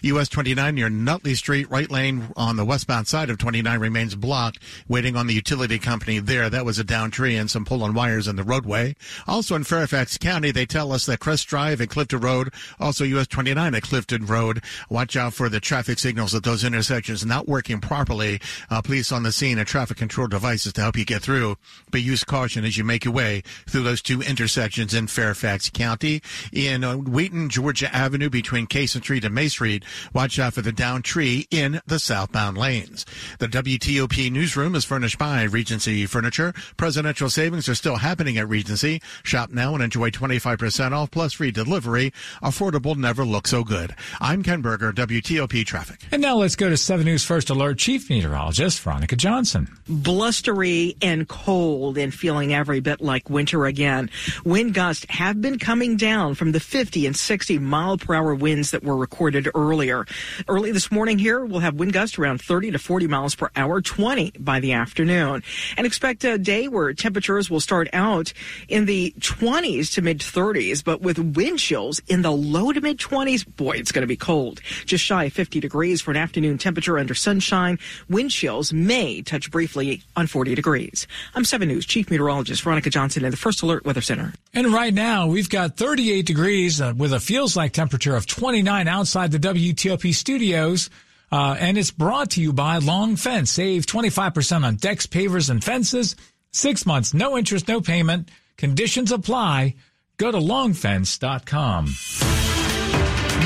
US 0.04 0.30
29 0.30 0.76
near 0.76 0.90
Nutley 0.90 1.36
Street, 1.36 1.70
right 1.70 1.90
lane 1.90 2.30
on 2.38 2.56
the 2.56 2.66
westbound 2.66 3.08
side 3.08 3.30
of 3.30 3.38
29 3.38 3.80
remains 3.80 4.16
blocked, 4.16 4.60
waiting 4.88 5.16
on 5.16 5.28
the 5.28 5.34
utility 5.34 5.80
company 5.80 6.20
there. 6.20 6.50
That 6.50 6.66
was 6.66 6.78
a 6.78 6.84
down 6.84 7.12
tree 7.12 7.36
and 7.36 7.50
some 7.50 7.66
pulling 7.66 7.94
wires 7.94 8.28
in 8.28 8.36
the 8.36 8.44
roadway. 8.44 8.96
Also 9.28 9.56
in 9.56 9.64
Fairfax 9.64 10.18
County, 10.18 10.52
they 10.52 10.66
tell 10.66 10.92
us 10.92 11.06
that 11.08 11.20
Crest 11.20 11.48
Drive 11.48 11.82
and 11.82 11.90
Clifton 11.90 12.20
Road, 12.20 12.54
also 12.80 13.04
US 13.04 13.28
29 13.28 13.74
at 13.74 13.84
Clifton 13.84 14.26
Road. 14.26 14.64
Watch 14.90 15.16
out 15.16 15.34
for 15.34 15.50
the 15.50 15.60
traffic 15.60 16.00
signals 16.00 16.36
at 16.36 16.44
those 16.44 16.64
intersections 16.64 17.15
not 17.24 17.48
working 17.48 17.80
properly. 17.80 18.42
Uh, 18.72 18.82
police 18.82 19.12
on 19.12 19.22
the 19.22 19.32
scene 19.32 19.60
and 19.60 19.68
traffic 19.68 19.98
control 19.98 20.26
devices 20.26 20.74
to 20.74 20.82
help 20.82 20.98
you 20.98 21.06
get 21.06 21.22
through, 21.22 21.56
but 21.92 22.02
use 22.02 22.24
caution 22.24 22.66
as 22.66 22.78
you 22.78 22.84
make 22.84 23.06
your 23.06 23.14
way 23.14 23.44
through 23.70 23.84
those 23.84 24.02
two 24.02 24.22
intersections 24.22 24.94
in 24.94 25.06
Fairfax 25.06 25.70
County. 25.70 26.22
In 26.52 26.84
uh, 26.84 26.96
Wheaton, 26.96 27.50
Georgia 27.50 27.94
Avenue 27.96 28.30
between 28.30 28.66
Cason 28.66 29.04
Street 29.04 29.24
and 29.24 29.36
May 29.36 29.48
Street, 29.50 29.86
watch 30.14 30.40
out 30.40 30.56
for 30.56 30.62
the 30.62 30.72
down 30.72 31.04
tree 31.04 31.48
in 31.52 31.80
the 31.86 32.00
southbound 32.00 32.58
lanes. 32.58 33.06
The 33.38 33.48
WTOP 33.48 34.32
newsroom 34.32 34.74
is 34.74 34.84
furnished 34.86 35.18
by 35.20 35.44
Regency 35.44 36.06
Furniture. 36.06 36.54
Presidential 36.78 37.30
savings 37.30 37.70
are 37.70 37.76
still 37.76 37.98
happening 37.98 38.38
at 38.38 38.50
Regency. 38.50 39.02
Shop 39.24 39.52
now 39.52 39.74
and 39.76 39.84
enjoy 39.84 40.10
25% 40.10 40.92
off 40.92 41.12
plus 41.12 41.34
free 41.34 41.52
delivery. 41.52 42.12
Affordable 42.42 42.96
never 42.96 43.26
look 43.26 43.48
so 43.48 43.64
good. 43.64 43.96
I'm 44.20 44.44
Ken 44.44 44.62
Berger, 44.62 44.92
WTOP 44.94 45.66
Traffic. 45.66 46.02
And 46.12 46.22
now 46.22 46.36
let's 46.38 46.56
go 46.56 46.70
to 46.70 46.78
7 46.96 47.06
News 47.06 47.26
First 47.26 47.50
Alert 47.50 47.78
Chief 47.78 48.10
Meteorologist 48.10 48.80
Veronica 48.80 49.18
Johnson. 49.18 49.68
Blustery 49.86 50.96
and 51.02 51.28
cold 51.28 51.98
and 51.98 52.14
feeling 52.14 52.54
every 52.54 52.80
bit 52.80 53.02
like 53.02 53.30
winter 53.30 53.66
again. 53.66 54.10
Wind 54.46 54.74
gusts 54.74 55.06
have 55.10 55.42
been 55.42 55.60
coming 55.60 55.98
down 55.98 56.36
from 56.36 56.54
the 56.54 56.62
50 56.62 57.06
and 57.06 57.14
60 57.14 57.60
mile 57.60 57.98
per 57.98 58.16
hour 58.16 58.34
winds 58.34 58.72
that 58.72 58.82
were 58.82 58.96
recorded 58.96 59.50
earlier. 59.54 60.06
Early 60.48 60.72
this 60.72 60.90
morning 60.90 61.20
here, 61.20 61.44
we'll 61.44 61.60
have 61.60 61.76
wind 61.76 61.92
gusts 61.92 62.18
around 62.18 62.42
30 62.42 62.72
to 62.72 62.80
40 62.80 63.08
miles 63.08 63.36
per 63.36 63.50
hour, 63.58 63.82
20 63.82 64.32
by 64.40 64.62
the 64.62 64.72
afternoon. 64.72 65.44
And 65.76 65.86
expect 65.86 66.24
a 66.24 66.38
day 66.38 66.70
where 66.70 66.94
temperatures 66.94 67.50
will 67.50 67.60
start 67.60 67.90
out 67.92 68.32
in 68.70 68.86
the 68.86 69.14
20s 69.20 69.94
to 69.96 70.02
mid 70.02 70.20
30s, 70.20 70.82
but 70.82 71.02
with 71.02 71.20
wind 71.20 71.60
chills 71.60 72.00
in 72.08 72.22
the 72.22 72.32
low 72.32 72.72
to 72.72 72.80
mid 72.80 73.00
20s. 73.00 73.46
Boy, 73.58 73.72
it's 73.72 73.92
going 73.92 74.04
to 74.04 74.08
be 74.08 74.16
cold. 74.16 74.62
Just 74.86 75.04
shy 75.04 75.26
of 75.26 75.34
50 75.34 75.60
degrees 75.60 76.02
for 76.02 76.12
an 76.12 76.18
afternoon 76.18 76.58
temperature 76.58 76.85
under 76.94 77.14
sunshine. 77.16 77.80
Wind 78.10 78.32
chills 78.32 78.72
may 78.72 79.22
touch 79.22 79.52
briefly 79.52 80.04
on 80.16 80.28
40 80.28 80.56
degrees. 80.56 81.08
I'm 81.34 81.44
7 81.44 81.68
News 81.68 81.86
Chief 81.86 82.10
Meteorologist 82.10 82.62
Veronica 82.62 82.90
Johnson 82.90 83.26
in 83.26 83.32
the 83.32 83.38
First 83.38 83.62
Alert 83.62 83.86
Weather 83.86 84.02
Center. 84.02 84.34
And 84.54 84.68
right 84.72 84.94
now, 84.94 85.28
we've 85.28 85.50
got 85.50 85.78
38 85.78 86.26
degrees 86.26 86.80
uh, 86.80 86.94
with 86.96 87.12
a 87.12 87.20
feels 87.20 87.56
like 87.56 87.74
temperature 87.74 88.16
of 88.16 88.28
29 88.28 88.88
outside 88.88 89.32
the 89.32 89.40
WTOP 89.40 90.14
studios. 90.14 90.90
Uh, 91.32 91.56
and 91.60 91.78
it's 91.78 91.92
brought 91.92 92.32
to 92.32 92.42
you 92.42 92.54
by 92.54 92.78
Long 92.78 93.16
Fence. 93.16 93.52
Save 93.52 93.86
25% 93.86 94.64
on 94.64 94.76
decks, 94.76 95.08
pavers, 95.08 95.50
and 95.50 95.64
fences. 95.64 96.16
Six 96.52 96.86
months, 96.86 97.14
no 97.14 97.38
interest, 97.38 97.68
no 97.68 97.82
payment. 97.82 98.30
Conditions 98.58 99.12
apply. 99.12 99.76
Go 100.18 100.32
to 100.32 100.38
longfence.com. 100.38 101.88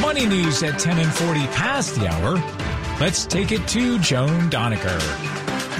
Money 0.02 0.26
news 0.28 0.62
at 0.64 0.80
10 0.80 0.98
and 1.00 1.12
40 1.12 1.48
past 1.48 1.96
the 1.96 2.08
hour. 2.08 2.69
Let's 3.00 3.26
take 3.26 3.54
it 3.54 3.66
to 3.70 3.98
Joan 4.00 4.50
Doniger. 4.50 5.00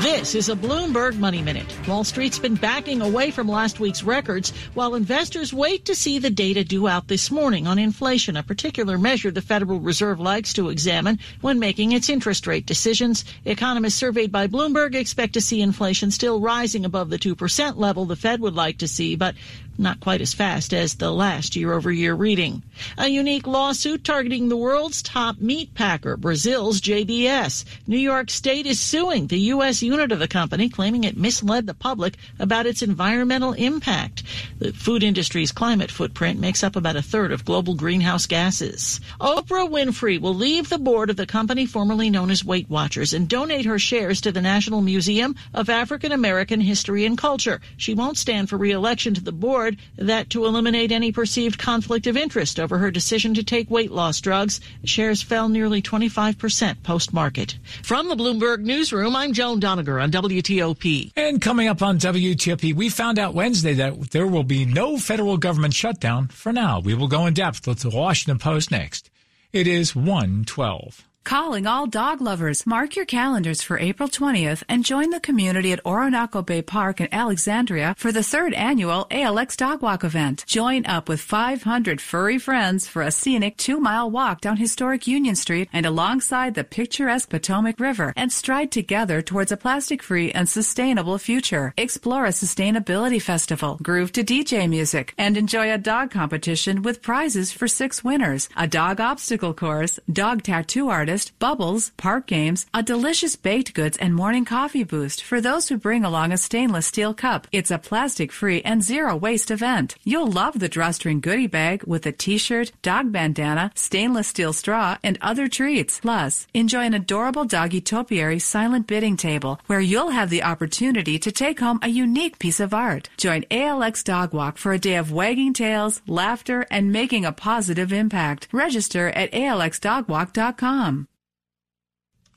This 0.02 0.36
is 0.36 0.48
a 0.48 0.56
Bloomberg 0.56 1.18
Money 1.18 1.42
Minute. 1.42 1.76
Wall 1.86 2.06
Street's 2.06 2.40
been 2.40 2.56
backing 2.56 3.02
away 3.02 3.30
from 3.30 3.50
last 3.50 3.82
week's 3.82 4.04
records 4.04 4.52
while 4.74 4.96
investors 4.96 5.52
wait 5.52 5.84
to 5.84 5.96
see 5.96 6.18
the 6.18 6.30
data 6.30 6.64
due 6.64 6.88
out 6.88 7.10
this 7.10 7.30
morning 7.30 7.68
on 7.68 7.78
inflation, 7.78 8.38
a 8.38 8.44
particular 8.44 8.98
measure 8.98 9.32
the 9.32 9.42
Federal 9.42 9.82
Reserve 9.82 10.22
likes 10.22 10.54
to 10.54 10.70
examine 10.70 11.20
when 11.42 11.60
making 11.60 11.92
its 11.92 12.08
interest 12.08 12.48
rate 12.48 12.66
decisions. 12.66 13.26
Economists 13.44 13.96
surveyed 13.96 14.32
by 14.32 14.48
Bloomberg 14.48 14.96
expect 14.96 15.34
to 15.34 15.42
see 15.42 15.60
inflation 15.60 16.12
still 16.12 16.40
rising 16.40 16.86
above 16.86 17.10
the 17.10 17.20
2% 17.20 17.76
level 17.76 18.06
the 18.06 18.16
Fed 18.16 18.40
would 18.40 18.56
like 18.56 18.78
to 18.78 18.88
see, 18.88 19.18
but 19.18 19.36
not 19.80 20.00
quite 20.00 20.22
as 20.22 20.34
fast 20.34 20.74
as 20.74 20.96
the 20.96 21.12
last 21.12 21.56
year 21.56 21.74
over 21.74 21.92
year 21.92 22.14
reading. 22.14 22.62
A 22.98 23.08
unique 23.08 23.48
lawsuit 23.48 24.04
targeting 24.04 24.50
the 24.50 24.58
world's 24.58 25.02
top 25.02 25.40
meat 25.40 25.74
packer, 25.74 26.18
Brazil's 26.18 26.82
JBS. 26.82 27.66
New 27.88 27.98
York 27.98 28.30
State 28.30 28.66
is 28.66 28.80
suing 28.80 29.28
the 29.28 29.40
U.S. 29.40 29.82
unit 29.82 30.12
of 30.12 30.20
the 30.20 30.28
company, 30.28 30.70
claiming 30.70 31.04
it 31.04 31.18
misled 31.18 31.66
the 31.66 31.74
public 31.74 32.18
about 32.40 32.66
its 32.66 32.82
environmental 32.82 33.54
impact. 33.54 34.24
The 34.60 34.74
food 34.74 35.04
industry's 35.04 35.52
climate 35.52 35.92
footprint 35.92 36.40
makes 36.40 36.64
up 36.64 36.76
about 36.76 36.96
a 36.96 37.02
third 37.02 37.32
of 37.32 37.46
global 37.46 37.76
greenhouse 37.76 38.26
gases. 38.26 39.00
Oprah 39.20 39.70
Winfrey 39.70 40.20
will 40.20 40.36
leave 40.36 40.70
the 40.70 40.78
board 40.78 41.10
of 41.10 41.16
the 41.16 41.26
company 41.26 41.66
formerly 41.66 42.10
known 42.10 42.30
as 42.32 42.44
Weight 42.44 42.70
Watchers 42.70 43.14
and 43.14 43.30
donate 43.30 43.66
her 43.66 43.80
shares 43.80 44.22
to 44.22 44.32
the 44.32 44.42
National 44.42 44.82
Museum 44.82 45.36
of 45.54 45.70
African 45.70 46.12
American 46.12 46.60
History 46.60 47.06
and 47.06 47.18
Culture. 47.18 47.62
She 47.78 47.94
won't 47.94 48.18
stand 48.18 48.50
for 48.50 48.58
re-election 48.58 49.14
to 49.14 49.22
the 49.22 49.32
board 49.32 49.69
that 49.98 50.30
to 50.32 50.46
eliminate 50.46 50.92
any 50.92 51.12
perceived 51.12 51.60
conflict 51.60 52.08
of 52.08 52.16
interest 52.16 52.60
over 52.60 52.78
her 52.78 52.92
decision 52.92 53.34
to 53.34 53.44
take 53.44 53.70
weight 53.70 53.92
loss 53.92 54.22
drugs, 54.22 54.62
shares 54.84 55.22
fell 55.22 55.50
nearly 55.50 55.82
25% 55.82 56.84
post-market. 56.84 57.58
From 57.84 58.08
the 58.08 58.16
Bloomberg 58.16 58.62
Newsroom, 58.62 59.16
I'm 59.16 59.34
Joan 59.34 59.60
Doniger 59.60 60.02
on 60.02 60.12
WTOP. 60.12 61.12
And 61.16 61.42
coming 61.42 61.68
up 61.68 61.82
on 61.82 62.00
WTOP, 62.00 62.74
we 62.74 62.90
found 62.90 63.20
out 63.20 63.34
Wednesday 63.34 63.74
that 63.74 64.12
there 64.12 64.28
will 64.28 64.44
be 64.44 64.66
no 64.66 64.98
federal 64.98 65.38
government 65.38 65.74
shutdown 65.74 66.28
for 66.28 66.54
now. 66.54 66.80
We 66.80 66.94
will 66.94 67.08
go 67.08 67.26
in 67.26 67.34
depth 67.34 67.68
with 67.68 67.80
the 67.80 67.90
Washington 67.90 68.40
Post 68.40 68.72
next. 68.72 69.10
It 69.52 69.68
is 69.68 69.96
112. 69.96 71.09
Calling 71.24 71.68
all 71.68 71.86
dog 71.86 72.22
lovers. 72.22 72.66
Mark 72.66 72.96
your 72.96 73.06
calendars 73.06 73.62
for 73.62 73.78
April 73.78 74.10
20th 74.10 74.64
and 74.68 74.84
join 74.84 75.12
the 75.12 75.20
community 75.20 75.72
at 75.72 75.84
Oronoco 75.84 76.44
Bay 76.44 76.62
Park 76.62 77.00
in 77.00 77.14
Alexandria 77.14 77.94
for 77.98 78.12
the 78.12 78.24
third 78.24 78.54
annual 78.54 79.06
ALX 79.12 79.56
Dog 79.56 79.82
Walk 79.82 80.04
event. 80.04 80.44
Join 80.48 80.86
up 80.88 81.08
with 81.08 81.22
500 81.22 82.02
furry 82.02 82.40
friends 82.40 82.88
for 82.88 83.04
a 83.04 83.12
scenic 83.12 83.58
two 83.58 83.80
mile 83.80 84.10
walk 84.10 84.42
down 84.42 84.58
historic 84.58 85.06
Union 85.06 85.36
Street 85.36 85.70
and 85.72 85.86
alongside 85.86 86.56
the 86.56 86.64
picturesque 86.64 87.30
Potomac 87.30 87.80
River 87.80 88.14
and 88.16 88.32
stride 88.32 88.72
together 88.72 89.22
towards 89.22 89.52
a 89.52 89.58
plastic 89.58 90.02
free 90.02 90.32
and 90.32 90.50
sustainable 90.50 91.18
future. 91.20 91.74
Explore 91.78 92.26
a 92.26 92.30
sustainability 92.30 93.22
festival, 93.22 93.78
groove 93.84 94.12
to 94.14 94.24
DJ 94.24 94.68
music, 94.68 95.14
and 95.18 95.38
enjoy 95.38 95.72
a 95.72 95.78
dog 95.78 96.10
competition 96.10 96.82
with 96.82 97.04
prizes 97.04 97.52
for 97.52 97.68
six 97.68 98.04
winners, 98.04 98.50
a 98.58 98.66
dog 98.66 99.00
obstacle 99.00 99.54
course, 99.54 100.00
dog 100.12 100.42
tattoo 100.42 100.90
artist, 101.10 101.32
bubbles, 101.40 101.92
park 101.98 102.28
games, 102.28 102.68
a 102.72 102.84
delicious 102.84 103.36
baked 103.36 103.74
goods 103.74 103.98
and 103.98 104.14
morning 104.14 104.46
coffee 104.46 104.84
boost 104.84 105.24
for 105.24 105.42
those 105.42 105.68
who 105.68 105.78
bring 105.78 106.06
along 106.06 106.32
a 106.32 106.38
stainless 106.38 106.86
steel 106.86 107.16
cup. 107.16 107.48
It's 107.52 107.72
a 107.72 107.80
plastic 107.80 108.32
free 108.32 108.62
and 108.62 108.84
zero 108.84 109.16
waste 109.16 109.50
event. 109.50 109.96
You'll 110.04 110.32
love 110.32 110.60
the 110.60 110.70
drawstring 110.70 111.20
goodie 111.20 111.48
bag 111.48 111.84
with 111.88 112.06
a 112.06 112.12
t-shirt, 112.12 112.72
dog 112.84 113.12
bandana, 113.12 113.72
stainless 113.74 114.28
steel 114.28 114.54
straw, 114.54 114.98
and 115.04 115.18
other 115.20 115.48
treats. 115.48 116.00
Plus, 116.00 116.46
enjoy 116.54 116.84
an 116.86 116.94
adorable 116.94 117.46
doggy 117.46 117.82
topiary 117.82 118.40
silent 118.40 118.86
bidding 118.86 119.18
table 119.18 119.60
where 119.66 119.82
you'll 119.82 120.12
have 120.12 120.30
the 120.30 120.44
opportunity 120.44 121.18
to 121.18 121.32
take 121.32 121.60
home 121.60 121.80
a 121.82 121.88
unique 122.04 122.38
piece 122.38 122.60
of 122.60 122.74
art. 122.74 123.10
Join 123.18 123.42
ALX 123.50 124.04
Dog 124.04 124.32
Walk 124.34 124.58
for 124.60 124.74
a 124.74 124.84
day 124.88 124.98
of 124.98 125.12
wagging 125.12 125.54
tails, 125.54 126.02
laughter, 126.06 126.68
and 126.70 126.92
making 126.92 127.26
a 127.26 127.32
positive 127.32 127.92
impact. 127.92 128.48
Register 128.52 129.10
at 129.10 129.32
alxdogwalk.com. 129.32 130.99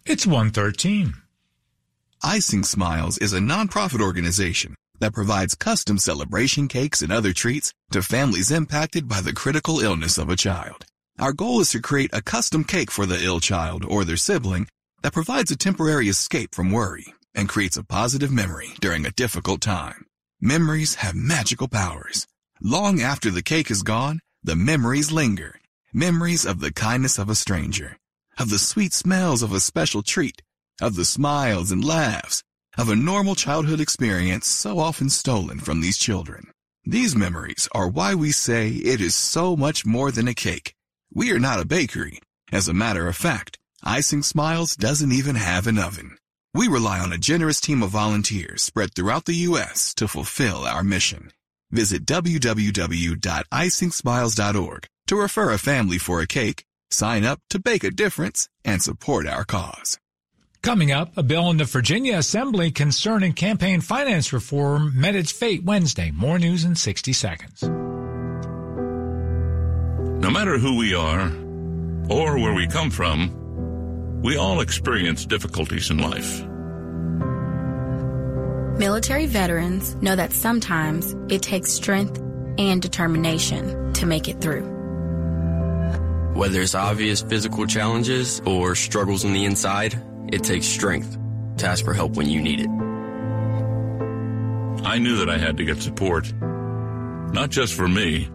It's 0.04 0.26
113. 0.26 1.14
Icing 2.24 2.64
Smiles 2.64 3.18
is 3.18 3.32
a 3.32 3.38
nonprofit 3.38 4.00
organization 4.00 4.74
that 4.98 5.14
provides 5.14 5.54
custom 5.54 5.96
celebration 5.96 6.66
cakes 6.66 7.02
and 7.02 7.12
other 7.12 7.32
treats 7.32 7.72
to 7.92 8.02
families 8.02 8.50
impacted 8.50 9.08
by 9.08 9.20
the 9.20 9.32
critical 9.32 9.78
illness 9.78 10.18
of 10.18 10.28
a 10.28 10.34
child. 10.34 10.84
Our 11.20 11.32
goal 11.32 11.60
is 11.60 11.70
to 11.70 11.80
create 11.80 12.10
a 12.12 12.20
custom 12.20 12.64
cake 12.64 12.90
for 12.90 13.06
the 13.06 13.22
ill 13.22 13.38
child 13.38 13.84
or 13.84 14.04
their 14.04 14.16
sibling 14.16 14.66
that 15.02 15.12
provides 15.12 15.52
a 15.52 15.56
temporary 15.56 16.08
escape 16.08 16.52
from 16.52 16.72
worry 16.72 17.14
and 17.32 17.48
creates 17.48 17.76
a 17.76 17.84
positive 17.84 18.32
memory 18.32 18.70
during 18.80 19.06
a 19.06 19.12
difficult 19.12 19.60
time. 19.60 20.06
Memories 20.40 20.96
have 20.96 21.14
magical 21.14 21.68
powers. 21.68 22.26
Long 22.60 23.00
after 23.00 23.30
the 23.30 23.42
cake 23.42 23.70
is 23.70 23.84
gone, 23.84 24.18
the 24.42 24.56
memories 24.56 25.12
linger. 25.12 25.60
Memories 25.92 26.44
of 26.44 26.58
the 26.58 26.72
kindness 26.72 27.18
of 27.18 27.28
a 27.28 27.36
stranger, 27.36 27.98
of 28.38 28.50
the 28.50 28.58
sweet 28.58 28.92
smells 28.92 29.42
of 29.42 29.52
a 29.52 29.60
special 29.60 30.02
treat, 30.02 30.42
of 30.80 30.96
the 30.96 31.04
smiles 31.04 31.70
and 31.70 31.84
laughs, 31.84 32.42
of 32.78 32.88
a 32.88 32.96
normal 32.96 33.34
childhood 33.34 33.80
experience 33.80 34.46
so 34.46 34.78
often 34.78 35.10
stolen 35.10 35.60
from 35.60 35.80
these 35.80 35.98
children. 35.98 36.50
These 36.84 37.14
memories 37.14 37.68
are 37.72 37.88
why 37.88 38.14
we 38.14 38.32
say 38.32 38.68
it 38.68 39.00
is 39.00 39.14
so 39.14 39.56
much 39.56 39.86
more 39.86 40.10
than 40.10 40.26
a 40.26 40.34
cake. 40.34 40.74
We 41.14 41.30
are 41.30 41.38
not 41.38 41.60
a 41.60 41.64
bakery. 41.64 42.18
As 42.50 42.66
a 42.68 42.74
matter 42.74 43.06
of 43.06 43.16
fact, 43.16 43.58
Icing 43.84 44.22
Smiles 44.22 44.76
doesn't 44.76 45.12
even 45.12 45.36
have 45.36 45.66
an 45.66 45.78
oven. 45.78 46.16
We 46.54 46.68
rely 46.68 46.98
on 46.98 47.12
a 47.12 47.18
generous 47.18 47.60
team 47.60 47.82
of 47.82 47.90
volunteers 47.90 48.62
spread 48.62 48.94
throughout 48.94 49.26
the 49.26 49.36
U.S. 49.48 49.92
to 49.94 50.08
fulfill 50.08 50.64
our 50.64 50.84
mission. 50.84 51.32
Visit 51.70 52.04
www.icingsmiles.org 52.04 54.86
to 55.06 55.16
refer 55.16 55.52
a 55.52 55.58
family 55.58 55.98
for 55.98 56.20
a 56.20 56.26
cake, 56.26 56.64
sign 56.92 57.24
up 57.24 57.40
to 57.50 57.60
make 57.64 57.84
a 57.84 57.90
difference, 57.90 58.48
and 58.64 58.82
support 58.82 59.26
our 59.26 59.44
cause. 59.44 59.98
Coming 60.62 60.92
up, 60.92 61.16
a 61.18 61.24
bill 61.24 61.50
in 61.50 61.56
the 61.56 61.64
Virginia 61.64 62.16
Assembly 62.16 62.70
concerning 62.70 63.32
campaign 63.32 63.80
finance 63.80 64.32
reform 64.32 64.92
met 64.94 65.16
its 65.16 65.32
fate 65.32 65.64
Wednesday. 65.64 66.12
More 66.12 66.38
news 66.38 66.64
in 66.64 66.76
60 66.76 67.12
seconds. 67.12 67.62
No 70.22 70.30
matter 70.30 70.58
who 70.58 70.76
we 70.76 70.94
are 70.94 71.32
or 72.08 72.38
where 72.38 72.54
we 72.54 72.68
come 72.68 72.90
from, 72.90 74.22
we 74.22 74.36
all 74.36 74.60
experience 74.60 75.26
difficulties 75.26 75.90
in 75.90 75.98
life. 75.98 76.44
Military 78.78 79.26
veterans 79.26 79.96
know 79.96 80.14
that 80.14 80.32
sometimes 80.32 81.14
it 81.28 81.42
takes 81.42 81.72
strength 81.72 82.22
and 82.56 82.80
determination 82.80 83.92
to 83.94 84.06
make 84.06 84.28
it 84.28 84.40
through. 84.40 84.71
Whether 86.34 86.62
it's 86.62 86.74
obvious 86.74 87.20
physical 87.20 87.66
challenges 87.66 88.40
or 88.46 88.74
struggles 88.74 89.22
on 89.26 89.34
the 89.34 89.44
inside, 89.44 90.02
it 90.32 90.42
takes 90.42 90.64
strength 90.64 91.18
to 91.58 91.66
ask 91.66 91.84
for 91.84 91.92
help 91.92 92.16
when 92.16 92.30
you 92.30 92.40
need 92.40 92.60
it. 92.60 92.70
I 94.82 94.96
knew 94.98 95.16
that 95.16 95.28
I 95.28 95.36
had 95.36 95.58
to 95.58 95.64
get 95.64 95.82
support, 95.82 96.32
not 96.40 97.50
just 97.50 97.74
for 97.74 97.86
me, 97.86 98.30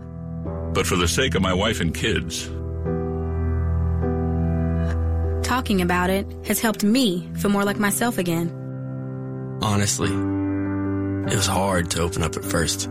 but 0.74 0.86
for 0.86 0.96
the 0.96 1.08
sake 1.08 1.34
of 1.34 1.42
my 1.42 1.56
wife 1.56 1.82
and 1.82 1.92
kids. 1.92 2.46
Talking 5.44 5.82
about 5.82 6.12
it 6.12 6.28
has 6.46 6.60
helped 6.60 6.84
me 6.84 7.28
feel 7.34 7.50
more 7.50 7.66
like 7.66 7.80
myself 7.80 8.20
again. 8.20 8.50
Honestly, 9.64 10.12
it 10.12 11.36
was 11.36 11.48
hard 11.48 11.90
to 11.92 12.02
open 12.02 12.22
up 12.22 12.38
at 12.38 12.46
first, 12.46 12.88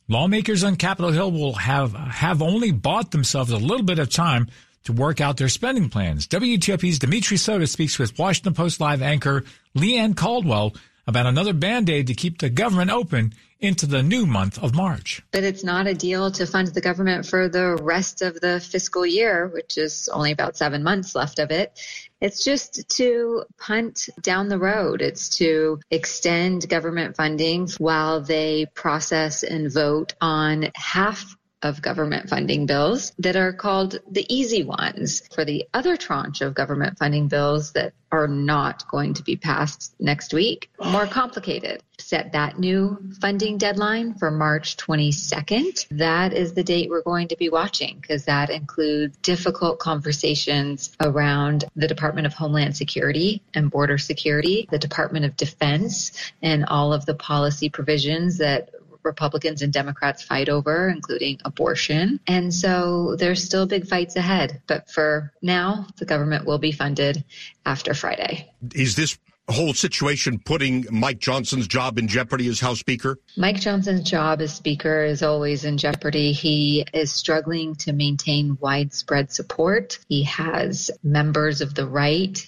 lawmakers 0.09 0.65
on 0.65 0.75
Capitol 0.75 1.13
Hill 1.13 1.31
will 1.31 1.53
have, 1.53 1.93
have 1.93 2.41
only 2.41 2.71
bought 2.71 3.11
themselves 3.11 3.51
a 3.51 3.57
little 3.57 3.85
bit 3.85 3.99
of 3.99 4.09
time 4.09 4.49
to 4.83 4.93
work 4.93 5.21
out 5.21 5.37
their 5.37 5.49
spending 5.49 5.89
plans. 5.89 6.27
WTOP's 6.27 6.99
Dimitri 6.99 7.37
Sotis 7.37 7.69
speaks 7.69 7.97
with 7.99 8.17
Washington 8.17 8.53
Post 8.53 8.79
Live 8.79 9.01
anchor 9.01 9.43
Leigh 9.73 9.97
Ann 9.97 10.13
Caldwell 10.13 10.73
about 11.05 11.25
another 11.25 11.53
band-aid 11.53 12.07
to 12.07 12.13
keep 12.13 12.39
the 12.39 12.49
government 12.49 12.89
open 12.89 13.33
into 13.59 13.85
the 13.85 14.03
new 14.03 14.25
month 14.25 14.61
of 14.61 14.75
March. 14.75 15.21
But 15.31 15.43
it's 15.43 15.63
not 15.63 15.87
a 15.87 15.93
deal 15.93 16.31
to 16.31 16.45
fund 16.45 16.67
the 16.67 16.81
government 16.81 17.25
for 17.25 17.47
the 17.47 17.77
rest 17.81 18.21
of 18.21 18.39
the 18.41 18.59
fiscal 18.59 19.05
year, 19.05 19.47
which 19.47 19.77
is 19.77 20.09
only 20.11 20.31
about 20.31 20.57
seven 20.57 20.83
months 20.83 21.15
left 21.15 21.39
of 21.39 21.49
it. 21.49 21.79
It's 22.19 22.43
just 22.43 22.87
to 22.97 23.43
punt 23.57 24.09
down 24.21 24.49
the 24.49 24.59
road. 24.59 25.01
It's 25.01 25.29
to 25.37 25.79
extend 25.91 26.69
government 26.69 27.15
funding 27.15 27.69
while 27.77 28.21
they 28.21 28.67
process 28.73 29.43
and 29.43 29.71
vote 29.71 30.13
on 30.21 30.69
half 30.75 31.37
of 31.63 31.81
government 31.81 32.29
funding 32.29 32.65
bills 32.65 33.13
that 33.19 33.35
are 33.35 33.53
called 33.53 33.99
the 34.11 34.25
easy 34.33 34.63
ones. 34.63 35.23
For 35.33 35.45
the 35.45 35.65
other 35.73 35.97
tranche 35.97 36.41
of 36.41 36.53
government 36.53 36.97
funding 36.97 37.27
bills 37.27 37.71
that 37.71 37.93
are 38.11 38.27
not 38.27 38.87
going 38.89 39.15
to 39.15 39.23
be 39.23 39.35
passed 39.35 39.95
next 39.99 40.33
week, 40.33 40.69
more 40.83 41.07
complicated. 41.07 41.81
Set 41.97 42.33
that 42.33 42.59
new 42.59 42.99
funding 43.19 43.57
deadline 43.57 44.13
for 44.13 44.29
March 44.29 44.77
22nd. 44.77 45.87
That 45.89 46.33
is 46.33 46.53
the 46.53 46.63
date 46.63 46.89
we're 46.89 47.01
going 47.01 47.29
to 47.29 47.37
be 47.37 47.49
watching 47.49 47.97
because 47.99 48.25
that 48.25 48.49
includes 48.51 49.17
difficult 49.17 49.79
conversations 49.79 50.95
around 50.99 51.65
the 51.75 51.87
Department 51.87 52.27
of 52.27 52.33
Homeland 52.33 52.77
Security 52.77 53.41
and 53.55 53.71
Border 53.71 53.97
Security, 53.97 54.67
the 54.69 54.77
Department 54.77 55.25
of 55.25 55.35
Defense, 55.35 56.11
and 56.41 56.65
all 56.65 56.93
of 56.93 57.05
the 57.05 57.15
policy 57.15 57.69
provisions 57.69 58.37
that 58.37 58.69
Republicans 59.03 59.61
and 59.61 59.71
Democrats 59.71 60.23
fight 60.23 60.49
over, 60.49 60.89
including 60.89 61.39
abortion. 61.45 62.19
And 62.27 62.53
so 62.53 63.15
there's 63.15 63.43
still 63.43 63.65
big 63.65 63.87
fights 63.87 64.15
ahead. 64.15 64.61
But 64.67 64.89
for 64.89 65.31
now, 65.41 65.87
the 65.97 66.05
government 66.05 66.45
will 66.45 66.59
be 66.59 66.71
funded 66.71 67.23
after 67.65 67.93
Friday. 67.93 68.51
Is 68.73 68.95
this 68.95 69.17
whole 69.49 69.73
situation 69.73 70.39
putting 70.39 70.85
Mike 70.89 71.19
Johnson's 71.19 71.67
job 71.67 71.97
in 71.97 72.07
jeopardy 72.07 72.47
as 72.47 72.59
House 72.59 72.79
Speaker? 72.79 73.17
Mike 73.35 73.59
Johnson's 73.59 74.09
job 74.09 74.41
as 74.41 74.55
Speaker 74.55 75.03
is 75.03 75.21
always 75.21 75.65
in 75.65 75.77
jeopardy. 75.77 76.31
He 76.31 76.85
is 76.93 77.11
struggling 77.11 77.75
to 77.75 77.93
maintain 77.93 78.57
widespread 78.61 79.31
support. 79.31 79.99
He 80.07 80.23
has 80.23 80.89
members 81.03 81.61
of 81.61 81.75
the 81.75 81.85
right 81.85 82.45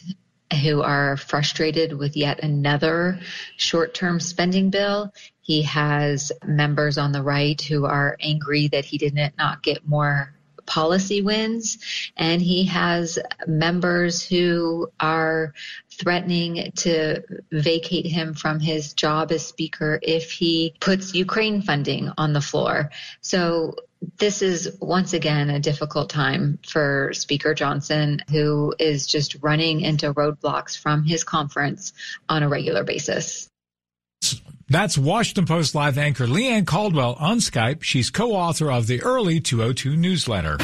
who 0.62 0.82
are 0.82 1.18
frustrated 1.18 1.94
with 1.94 2.16
yet 2.16 2.44
another 2.44 3.20
short 3.58 3.94
term 3.94 4.20
spending 4.20 4.70
bill. 4.70 5.14
He 5.42 5.62
has 5.64 6.32
members 6.46 6.98
on 6.98 7.12
the 7.12 7.24
right 7.24 7.60
who 7.62 7.86
are 7.86 8.18
angry 8.20 8.68
that 8.70 8.86
he 8.86 8.98
did 8.98 9.16
not 9.38 9.64
get 9.64 9.88
more 9.88 10.36
policy 10.66 11.22
wins. 11.22 11.78
And 12.18 12.42
he 12.42 12.66
has 12.66 13.20
members 13.48 14.24
who 14.24 14.90
are 15.00 15.54
threatening 15.92 16.72
to 16.78 17.24
vacate 17.52 18.06
him 18.06 18.34
from 18.34 18.60
his 18.60 18.94
job 18.94 19.32
as 19.32 19.46
speaker 19.46 20.00
if 20.02 20.32
he 20.32 20.76
puts 20.80 21.14
Ukraine 21.14 21.62
funding 21.62 22.12
on 22.18 22.34
the 22.34 22.42
floor. 22.42 22.92
So 23.22 23.76
this 24.18 24.42
is 24.42 24.76
once 24.80 25.14
again 25.14 25.50
a 25.50 25.60
difficult 25.60 26.10
time 26.10 26.60
for 26.68 27.12
Speaker 27.14 27.54
Johnson, 27.54 28.22
who 28.30 28.74
is 28.80 29.08
just 29.08 29.36
running 29.42 29.82
into 29.82 30.14
roadblocks 30.14 30.78
from 30.78 31.04
his 31.04 31.24
conference 31.24 31.94
on 32.30 32.44
a 32.44 32.50
regular 32.50 32.84
basis. 32.84 33.50
That's 34.68 34.98
Washington 34.98 35.46
Post 35.46 35.76
Live 35.76 35.98
anchor 35.98 36.26
Leigh 36.26 36.48
Ann 36.48 36.66
Caldwell 36.66 37.16
on 37.20 37.38
Skype. 37.38 37.84
She's 37.84 38.10
co-author 38.10 38.72
of 38.72 38.88
the 38.88 39.02
Early 39.04 39.40
202 39.40 39.96
newsletter. 39.96 40.58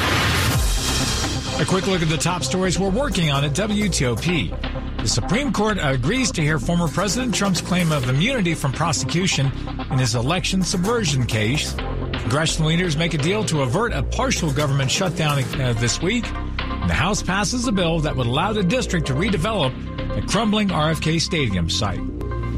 A 1.60 1.64
quick 1.64 1.86
look 1.86 2.02
at 2.02 2.08
the 2.08 2.18
top 2.18 2.42
stories 2.42 2.80
we're 2.80 2.90
working 2.90 3.30
on 3.30 3.44
at 3.44 3.52
WTOP. 3.52 5.00
The 5.00 5.08
Supreme 5.08 5.52
Court 5.52 5.78
agrees 5.80 6.32
to 6.32 6.42
hear 6.42 6.58
former 6.58 6.88
President 6.88 7.34
Trump's 7.34 7.60
claim 7.60 7.92
of 7.92 8.08
immunity 8.08 8.54
from 8.54 8.72
prosecution 8.72 9.46
in 9.90 9.98
his 9.98 10.16
election 10.16 10.62
subversion 10.62 11.24
case. 11.24 11.74
Congressional 12.22 12.68
leaders 12.68 12.96
make 12.96 13.14
a 13.14 13.18
deal 13.18 13.44
to 13.44 13.62
avert 13.62 13.92
a 13.92 14.02
partial 14.02 14.52
government 14.52 14.90
shutdown 14.90 15.42
uh, 15.60 15.74
this 15.74 16.00
week. 16.00 16.24
And 16.32 16.88
the 16.88 16.94
House 16.94 17.22
passes 17.22 17.66
a 17.66 17.72
bill 17.72 18.00
that 18.00 18.16
would 18.16 18.26
allow 18.26 18.52
the 18.52 18.62
district 18.62 19.06
to 19.08 19.12
redevelop 19.12 19.74
the 20.14 20.22
crumbling 20.22 20.68
RFK 20.68 21.20
Stadium 21.20 21.68
site. 21.68 22.00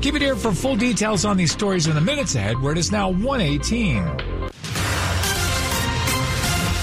Keep 0.02 0.16
it 0.16 0.22
here 0.22 0.36
for 0.36 0.52
full 0.52 0.76
details 0.76 1.24
on 1.24 1.36
these 1.36 1.50
stories 1.50 1.86
in 1.86 1.94
the 1.94 2.00
minutes 2.00 2.34
ahead, 2.34 2.60
where 2.60 2.72
it 2.72 2.78
is 2.78 2.92
now 2.92 3.08
118. 3.08 4.04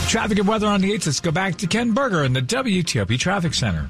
Traffic 0.09 0.39
and 0.39 0.47
weather 0.47 0.67
on 0.67 0.81
the 0.81 0.91
8th. 0.91 1.05
Let's 1.05 1.19
go 1.19 1.31
back 1.31 1.55
to 1.57 1.67
Ken 1.67 1.93
Berger 1.93 2.25
in 2.25 2.33
the 2.33 2.41
WTOP 2.41 3.17
Traffic 3.19 3.53
Center. 3.53 3.89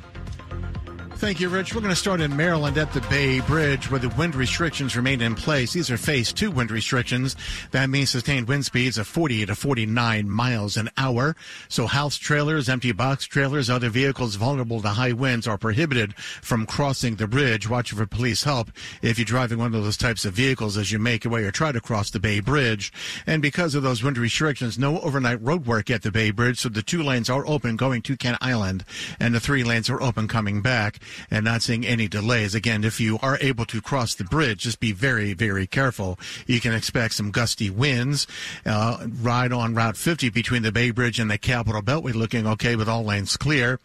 Thank 1.22 1.40
you, 1.40 1.50
Rich. 1.50 1.76
We're 1.76 1.82
going 1.82 1.94
to 1.94 1.96
start 1.96 2.20
in 2.20 2.36
Maryland 2.36 2.80
at 2.80 2.92
the 2.94 3.02
Bay 3.02 3.42
Bridge 3.42 3.92
where 3.92 4.00
the 4.00 4.10
wind 4.10 4.34
restrictions 4.34 4.96
remain 4.96 5.22
in 5.22 5.36
place. 5.36 5.72
These 5.72 5.92
are 5.92 5.98
phase 5.98 6.34
two 6.34 6.50
wind 6.50 6.72
restrictions. 6.72 7.36
That 7.70 7.92
means 7.92 8.10
sustained 8.10 8.48
wind 8.48 8.66
speeds 8.66 8.98
of 8.98 9.06
40 9.06 9.46
to 9.46 9.54
49 9.54 10.28
miles 10.28 10.78
an 10.78 10.90
hour. 10.98 11.36
So 11.70 11.86
house 11.86 12.18
trailers, 12.18 12.70
empty 12.70 12.92
box 12.92 13.26
trailers, 13.26 13.70
other 13.70 13.90
vehicles 13.90 14.34
vulnerable 14.34 14.82
to 14.82 14.88
high 14.90 15.12
winds 15.12 15.48
are 15.48 15.60
prohibited 15.60 16.16
from 16.18 16.66
crossing 16.66 17.18
the 17.18 17.28
bridge. 17.28 17.70
Watch 17.70 17.92
for 17.92 18.08
police 18.08 18.44
help 18.44 18.72
if 19.04 19.20
you're 19.20 19.26
driving 19.26 19.60
one 19.60 19.76
of 19.76 19.84
those 19.84 19.98
types 19.98 20.26
of 20.26 20.34
vehicles 20.34 20.76
as 20.76 20.92
you 20.92 20.98
make 20.98 21.24
your 21.24 21.34
way 21.34 21.44
or 21.44 21.52
try 21.52 21.72
to 21.72 21.80
cross 21.80 22.10
the 22.10 22.20
Bay 22.20 22.40
Bridge. 22.40 22.92
And 23.28 23.44
because 23.44 23.76
of 23.76 23.84
those 23.84 24.02
wind 24.02 24.18
restrictions, 24.18 24.80
no 24.80 25.00
overnight 25.02 25.40
road 25.40 25.68
work 25.68 25.92
at 25.92 26.02
the 26.02 26.12
Bay 26.12 26.32
Bridge. 26.32 26.62
So 26.62 26.70
the 26.70 26.82
two 26.82 27.04
lanes 27.04 27.30
are 27.30 27.46
open 27.46 27.76
going 27.76 28.02
to 28.02 28.18
Kent 28.18 28.40
Island 28.42 28.86
and 29.20 29.36
the 29.36 29.40
three 29.40 29.64
lanes 29.64 29.88
are 29.88 30.02
open 30.02 30.28
coming 30.28 30.64
back 30.64 30.98
and 31.30 31.46
not 31.46 31.62
seeing 31.62 31.86
any 31.86 32.08
delays. 32.08 32.56
Again, 32.56 32.84
if 32.84 33.00
you 33.00 33.20
are 33.22 33.38
able 33.42 33.66
to 33.66 33.82
cross 33.82 34.16
the 34.16 34.24
bridge, 34.24 34.60
just 34.60 34.80
be 34.80 34.92
very, 34.92 35.34
very 35.34 35.68
careful. 35.68 36.20
You 36.48 36.60
can 36.60 36.74
expect 36.74 37.14
some 37.16 37.32
gusty 37.32 37.70
winds. 37.70 38.28
Uh, 38.66 39.08
ride 39.22 39.54
on 39.54 39.76
Route 39.76 39.98
50 39.98 40.30
between 40.30 40.64
the 40.64 40.72
Bay 40.72 40.92
Bridge 40.92 41.20
and 41.20 41.30
the 41.30 41.38
Capitol 41.38 41.82
Beltway 41.82 42.14
looking 42.14 42.48
okay 42.48 42.76
with 42.76 42.90
all 42.90 43.04
lanes 43.04 43.38
clear. 43.38 43.80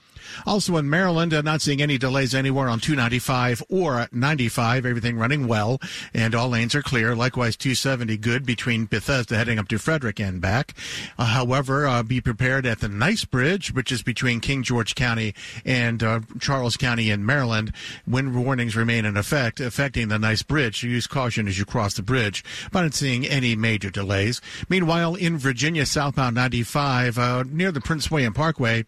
Also 0.47 0.77
in 0.77 0.89
Maryland, 0.89 1.33
uh, 1.33 1.43
not 1.43 1.61
seeing 1.61 1.83
any 1.83 1.99
delays 1.99 2.35
anywhere 2.35 2.69
on 2.69 2.81
295 2.81 3.63
or 3.69 4.09
95. 4.13 4.87
Everything 4.87 5.17
running 5.17 5.47
well, 5.47 5.81
and 6.15 6.35
all 6.35 6.49
lanes 6.49 6.75
are 6.75 6.83
clear. 6.83 7.15
Likewise, 7.15 7.57
270 7.57 8.17
good 8.19 8.47
between 8.47 8.87
Bethesda 8.87 9.37
heading 9.37 9.59
up 9.59 9.69
to 9.69 9.79
Frederick 9.79 10.21
and 10.21 10.41
back. 10.41 10.75
Uh, 11.19 11.27
however, 11.27 11.87
uh, 11.87 12.03
be 12.03 12.21
prepared 12.21 12.67
at 12.67 12.81
the 12.81 12.89
Nice 12.89 13.25
Bridge, 13.25 13.73
which 13.73 13.93
is 13.93 14.03
between 14.03 14.41
King 14.41 14.63
George 14.63 14.95
County 14.95 15.35
and 15.65 16.03
uh, 16.03 16.21
Charles 16.41 16.77
County 16.77 17.11
in 17.11 17.25
Maryland. 17.25 17.73
Wind 18.07 18.35
warnings 18.35 18.77
remain 18.77 19.05
in 19.05 19.17
effect, 19.17 19.61
affecting 19.61 20.09
the 20.09 20.19
Nice 20.19 20.43
Bridge. 20.43 20.83
Use 20.83 21.07
caution 21.07 21.49
as 21.49 21.59
you 21.59 21.65
cross 21.65 21.95
the 21.95 22.03
bridge, 22.03 22.45
but 22.73 22.83
not 22.83 22.95
seeing 22.95 23.27
any 23.27 23.57
major 23.57 23.91
delays. 23.91 24.41
Meanwhile, 24.69 25.15
in 25.15 25.39
Virginia, 25.39 25.87
southbound 25.87 26.35
95 26.35 27.19
uh, 27.19 27.45
near 27.49 27.73
the 27.73 27.81
Prince 27.81 28.11
William 28.11 28.33
Parkway, 28.33 28.85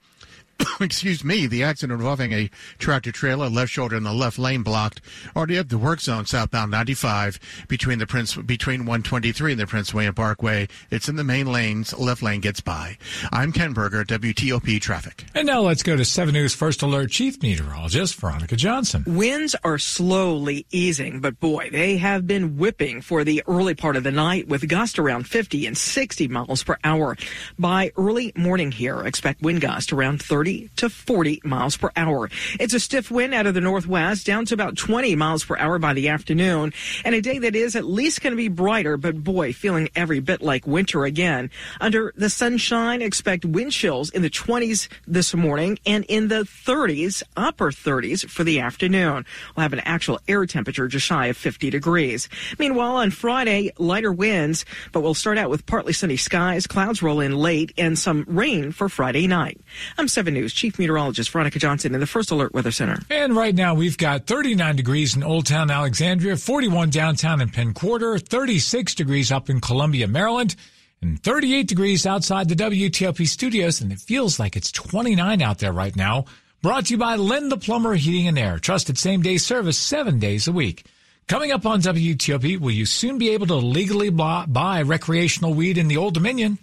excuse 0.81 1.25
me, 1.25 1.47
the 1.47 1.63
accident 1.63 1.99
involving 1.99 2.33
a 2.33 2.51
tractor 2.79 3.13
trailer, 3.13 3.49
left 3.49 3.71
shoulder 3.71 3.97
in 3.97 4.03
the 4.03 4.13
left 4.13 4.39
lane 4.39 4.63
blocked. 4.63 5.01
Already 5.37 5.57
at 5.57 5.69
the 5.69 5.79
work 5.79 6.01
zone, 6.01 6.27
southbound 6.27 6.71
95 6.71 7.39
between 7.69 7.99
the 7.99 8.07
Prince 8.07 8.37
between 8.37 8.81
123 8.81 9.53
and 9.53 9.61
the 9.61 9.67
Prince 9.67 9.95
William 9.95 10.15
Parkway. 10.15 10.69
It's 10.91 11.09
in 11.09 11.17
the 11.17 11.25
main 11.25 11.51
lanes. 11.51 11.97
Left 11.97 12.23
lane 12.23 12.41
gets 12.41 12.61
by. 12.61 12.99
I'm 13.33 13.53
Ken 13.53 13.73
Berger, 13.73 14.05
WTOP 14.05 14.81
traffic. 14.81 15.25
And 15.35 15.47
now 15.47 15.61
let's 15.61 15.83
go 15.83 15.97
to 15.97 16.05
7 16.05 16.33
News 16.33 16.55
First 16.55 16.83
Alert 16.83 17.11
Chief 17.11 17.41
Meteorologist 17.43 18.17
Veronica 18.17 18.57
Johnson. 18.57 19.05
Winds 19.07 19.55
are 19.65 19.79
slowly 19.79 20.67
easing, 20.71 21.21
but 21.21 21.39
boy, 21.41 21.69
they 21.71 21.99
have 21.99 22.27
been 22.27 22.57
whipping 22.57 23.01
for 23.01 23.25
the 23.25 23.43
early 23.47 23.75
part 23.75 23.97
of 23.97 24.03
the 24.03 24.11
night 24.11 24.49
with 24.49 24.69
gusts 24.69 24.99
around 24.99 25.27
50 25.27 25.67
and 25.67 25.77
60 25.77 26.29
miles 26.29 26.65
per 26.65 26.77
hour. 26.83 27.17
By 27.59 27.93
early 27.97 28.33
morning 28.35 28.73
here, 28.73 29.05
expect 29.05 29.43
wind 29.43 29.61
gusts 29.61 29.93
around 29.93 30.23
30 30.23 30.48
30 30.49 30.71
to 30.77 30.89
40 30.89 31.43
miles 31.45 31.77
per 31.77 31.91
hour. 31.95 32.31
It's 32.59 32.73
a 32.73 32.81
stiff 32.81 33.11
wind 33.11 33.35
out 33.35 33.47
of 33.47 33.53
the 33.53 33.61
northwest 33.61 34.25
down 34.25 34.47
to 34.47 34.55
about 34.55 34.79
20 34.79 35.15
miles 35.15 35.45
per 35.45 35.59
hour 35.59 35.79
by 35.79 35.93
the 35.93 36.09
afternoon 36.09 36.73
and 37.05 37.15
a 37.15 37.21
day 37.21 37.39
that 37.41 37.55
is 37.55 37.77
at 37.77 37.85
least 37.85 38.23
going 38.23 38.33
to 38.33 38.37
be 38.37 38.49
brighter, 38.49 38.97
but 38.97 39.23
boy, 39.23 39.53
feeling 39.53 39.91
every 39.95 40.21
bit 40.21 40.41
like 40.41 40.67
winter 40.67 41.05
again. 41.05 41.51
Under 41.83 42.15
the 42.17 42.31
sunshine, 42.31 43.03
expect 43.03 43.45
wind 43.45 43.73
chills 43.73 44.09
in 44.09 44.23
the 44.23 44.31
20s 44.31 44.89
this 45.07 45.35
morning 45.35 45.79
and 45.85 46.07
in 46.09 46.29
the 46.29 46.45
30s, 46.45 47.23
upper 47.37 47.71
30s 47.71 48.27
for 48.29 48.43
the 48.43 48.61
afternoon. 48.61 49.27
We'll 49.55 49.63
have 49.63 49.75
an 49.75 49.81
actual 49.81 50.19
air 50.29 50.47
temperature 50.47 50.89
just 50.89 51.05
shy 51.05 51.27
of 51.27 51.37
50 51.37 51.69
degrees. 51.69 52.29
Meanwhile, 52.59 52.97
on 52.97 53.11
Friday, 53.11 53.73
lighter 53.77 54.13
winds, 54.13 54.65
but 54.93 55.03
we'll 55.03 55.13
start 55.13 55.37
out 55.37 55.51
with 55.51 55.67
partly 55.67 55.93
sunny 55.93 56.17
skies, 56.17 56.67
clouds 56.67 57.03
roll 57.03 57.21
in 57.21 57.37
late, 57.37 57.75
and 57.77 57.99
some 57.99 58.25
rain 58.27 58.73
for 58.73 58.89
Friday 58.89 59.27
night. 59.27 59.61
I'm 59.99 60.09
7 60.09 60.38
News 60.39 60.53
Chief 60.53 60.79
Meteorologist 60.79 61.31
Veronica 61.31 61.59
Johnson 61.59 61.95
in 61.95 62.01
the 62.01 62.07
First 62.07 62.31
Alert 62.31 62.55
Weather 62.55 62.71
Center. 62.71 63.01
And 63.11 63.35
right 63.35 63.55
now 63.55 63.75
we've 63.75 63.99
got 63.99 64.27
39 64.29 64.77
degrees 64.77 65.17
in 65.17 65.25
Old 65.25 65.47
Town 65.47 65.69
Alexandria, 65.69 66.37
41 66.37 66.91
downtown 66.91 67.41
in 67.41 67.51
Penn 67.51 67.75
Quarter, 67.75 68.19
36 68.19 68.95
degrees 68.95 69.33
up 69.33 69.51
in 69.51 69.61
Columbia, 69.61 70.07
Maryland, 70.07 70.55
and 71.03 71.21
38 71.21 71.67
degrees 71.67 72.07
outside 72.07 72.49
the 72.49 72.55
WTOP 72.55 73.27
studios, 73.27 73.81
and 73.81 73.91
it 73.91 73.99
feels 73.99 74.39
like 74.39 74.55
it's 74.55 74.71
29 74.71 75.43
out 75.43 75.59
there 75.59 75.73
right 75.73 75.97
now. 75.97 76.25
Brought 76.63 76.87
to 76.87 76.95
you 76.95 76.99
by 76.99 77.17
Len 77.17 77.49
the 77.49 77.57
Plumber 77.57 77.95
Heating 77.95 78.29
and 78.29 78.39
Air. 78.39 78.59
Trusted 78.61 78.97
same 78.97 79.23
day 79.23 79.39
service 79.39 79.79
seven 79.79 80.21
days 80.21 80.47
a 80.47 80.53
week. 80.53 80.87
Coming 81.27 81.51
up 81.51 81.67
on 81.67 81.81
WTOP, 81.81 82.59
will 82.59 82.71
you 82.71 82.87
soon 82.87 83.19
be 83.19 83.31
able 83.31 83.47
to 83.49 83.57
legally 83.57 84.11
buy 84.11 84.83
recreational 84.83 85.53
weed 85.53 85.79
in 85.79 85.89
the 85.89 85.97
Old 85.97 86.15
Dominion? 86.15 86.59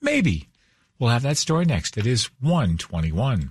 Maybe. 0.00 0.48
We'll 0.98 1.10
have 1.10 1.22
that 1.22 1.36
story 1.36 1.64
next. 1.64 1.98
It 1.98 2.06
is 2.06 2.30
121. 2.40 3.50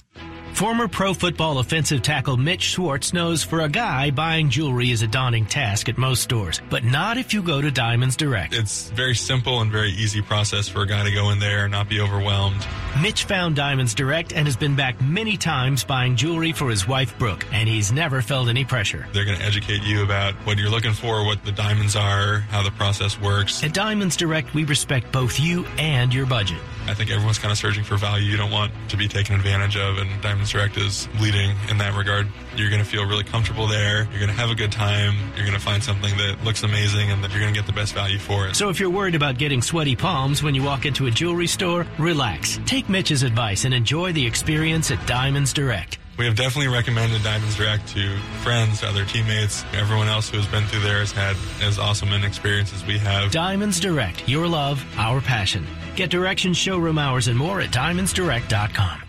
Former 0.56 0.88
pro 0.88 1.14
football 1.14 1.60
offensive 1.60 2.02
tackle 2.02 2.38
Mitch 2.38 2.62
Schwartz 2.62 3.12
knows 3.12 3.44
for 3.44 3.60
a 3.60 3.68
guy, 3.68 4.10
buying 4.12 4.50
jewelry 4.50 4.90
is 4.90 5.02
a 5.02 5.08
daunting 5.08 5.46
task 5.46 5.90
at 5.90 5.98
most 5.98 6.24
stores, 6.24 6.62
but 6.70 6.86
not 6.86 7.18
if 7.18 7.34
you 7.34 7.44
go 7.44 7.60
to 7.60 7.70
Diamonds 7.70 8.16
Direct. 8.16 8.54
It's 8.54 8.90
very 8.92 9.16
simple 9.16 9.60
and 9.60 9.70
very 9.70 9.92
easy 9.92 10.22
process 10.22 10.70
for 10.70 10.84
a 10.84 10.88
guy 10.88 11.04
to 11.04 11.12
go 11.12 11.32
in 11.32 11.40
there 11.40 11.66
and 11.66 11.74
not 11.74 11.90
be 11.90 12.00
overwhelmed. 12.00 12.66
Mitch 13.02 13.26
found 13.26 13.58
Diamonds 13.58 13.94
Direct 13.94 14.32
and 14.32 14.48
has 14.48 14.56
been 14.56 14.78
back 14.78 15.02
many 15.02 15.36
times 15.36 15.84
buying 15.84 16.16
jewelry 16.16 16.54
for 16.54 16.70
his 16.70 16.88
wife 16.88 17.20
Brooke, 17.20 17.46
and 17.52 17.68
he's 17.68 17.92
never 17.92 18.22
felt 18.22 18.48
any 18.48 18.64
pressure. 18.64 19.06
They're 19.12 19.26
going 19.26 19.38
to 19.38 19.44
educate 19.44 19.84
you 19.84 20.04
about 20.04 20.36
what 20.46 20.58
you're 20.58 20.70
looking 20.70 20.94
for, 20.94 21.26
what 21.26 21.44
the 21.44 21.52
diamonds 21.52 21.98
are, 21.98 22.40
how 22.50 22.64
the 22.64 22.72
process 22.72 23.20
works. 23.20 23.62
At 23.62 23.74
Diamonds 23.74 24.16
Direct, 24.16 24.54
we 24.54 24.64
respect 24.64 25.12
both 25.12 25.38
you 25.38 25.66
and 25.78 26.14
your 26.14 26.26
budget. 26.26 26.62
I 26.88 26.94
think 26.94 27.10
everyone's 27.10 27.40
kind 27.40 27.52
of 27.52 27.58
searching 27.58 27.84
for 27.84 27.98
value. 27.98 28.26
You 28.26 28.38
don't 28.38 28.52
want 28.52 28.72
to 28.90 28.98
be 28.98 29.08
taken 29.08 29.36
advantage 29.36 29.76
of, 29.76 29.98
and 29.98 30.22
Diamonds 30.22 30.52
Direct 30.52 30.78
is 30.78 31.08
leading 31.20 31.56
in 31.70 31.78
that 31.80 31.96
regard. 31.98 32.28
You're 32.56 32.70
going 32.70 32.82
to 32.82 32.88
feel 32.88 33.06
really 33.06 33.24
comfortable 33.24 33.68
there. 33.68 34.04
You're 34.12 34.20
going 34.20 34.28
to 34.28 34.34
have 34.34 34.50
a 34.50 34.56
good 34.56 34.72
time. 34.72 35.16
You're 35.36 35.46
going 35.46 35.58
to 35.58 35.66
find 35.66 35.84
something 35.84 36.16
that 36.18 36.44
looks 36.44 36.64
amazing 36.64 37.12
and 37.12 37.24
that 37.24 37.32
you're 37.32 37.42
going 37.42 37.54
to 37.54 37.60
get 37.60 37.68
the 37.68 37.74
best 37.74 37.94
value 37.94 38.20
for 38.20 38.48
it. 38.48 38.56
So 38.56 38.70
if 38.70 38.80
you're 38.80 38.90
worried 38.90 39.16
about 39.16 39.38
getting 39.38 39.62
sweaty 39.62 39.96
palms 39.96 40.44
when 40.44 40.56
you 40.56 40.64
walk 40.64 40.86
into 40.86 41.08
a 41.08 41.12
jewelry 41.12 41.48
store, 41.48 41.86
relax. 41.98 42.60
Take 42.66 42.88
Mitch's 42.88 43.24
advice 43.24 43.66
and 43.66 43.74
enjoy 43.74 44.14
the 44.14 44.26
experience 44.26 44.92
at 44.92 45.06
Diamonds 45.08 45.54
Direct. 45.54 45.98
We 46.18 46.26
have 46.26 46.38
definitely 46.38 46.74
recommended 46.74 47.24
Diamonds 47.24 47.58
Direct 47.58 47.90
to 47.90 48.18
friends, 48.42 48.84
other 48.84 49.04
teammates, 49.04 49.66
everyone 49.74 50.08
else 50.08 50.30
who 50.30 50.38
has 50.38 50.48
been 50.48 50.64
through 50.68 50.80
there 50.80 51.00
has 51.00 51.12
had 51.12 51.36
as 51.62 51.78
awesome 51.78 52.14
an 52.14 52.24
experience 52.24 52.74
as 52.74 52.86
we 52.86 52.98
have. 53.00 53.32
Diamonds 53.32 53.82
Direct, 53.82 54.28
your 54.30 54.48
love, 54.48 54.86
our 54.98 55.20
passion. 55.20 55.68
Get 55.96 56.10
directions, 56.10 56.58
showroom 56.58 56.98
hours, 56.98 57.28
and 57.28 57.38
more 57.38 57.62
at 57.62 57.72
diamondsdirect.com. 57.72 59.02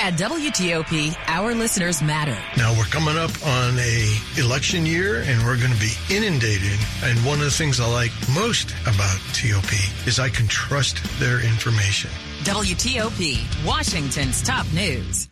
At 0.00 0.14
WTOP, 0.14 1.16
our 1.26 1.54
listeners 1.54 2.02
matter. 2.02 2.36
Now 2.56 2.72
we're 2.76 2.84
coming 2.84 3.16
up 3.16 3.30
on 3.46 3.78
a 3.78 4.16
election 4.38 4.86
year 4.86 5.22
and 5.22 5.42
we're 5.44 5.58
going 5.58 5.72
to 5.72 5.80
be 5.80 5.92
inundated. 6.08 6.78
And 7.02 7.18
one 7.24 7.38
of 7.38 7.44
the 7.44 7.50
things 7.50 7.80
I 7.80 7.86
like 7.86 8.12
most 8.34 8.74
about 8.82 9.18
TOP 9.34 9.72
is 10.06 10.18
I 10.18 10.28
can 10.28 10.46
trust 10.48 11.02
their 11.18 11.40
information. 11.44 12.10
WTOP, 12.44 13.66
Washington's 13.66 14.42
top 14.42 14.66
news. 14.72 15.28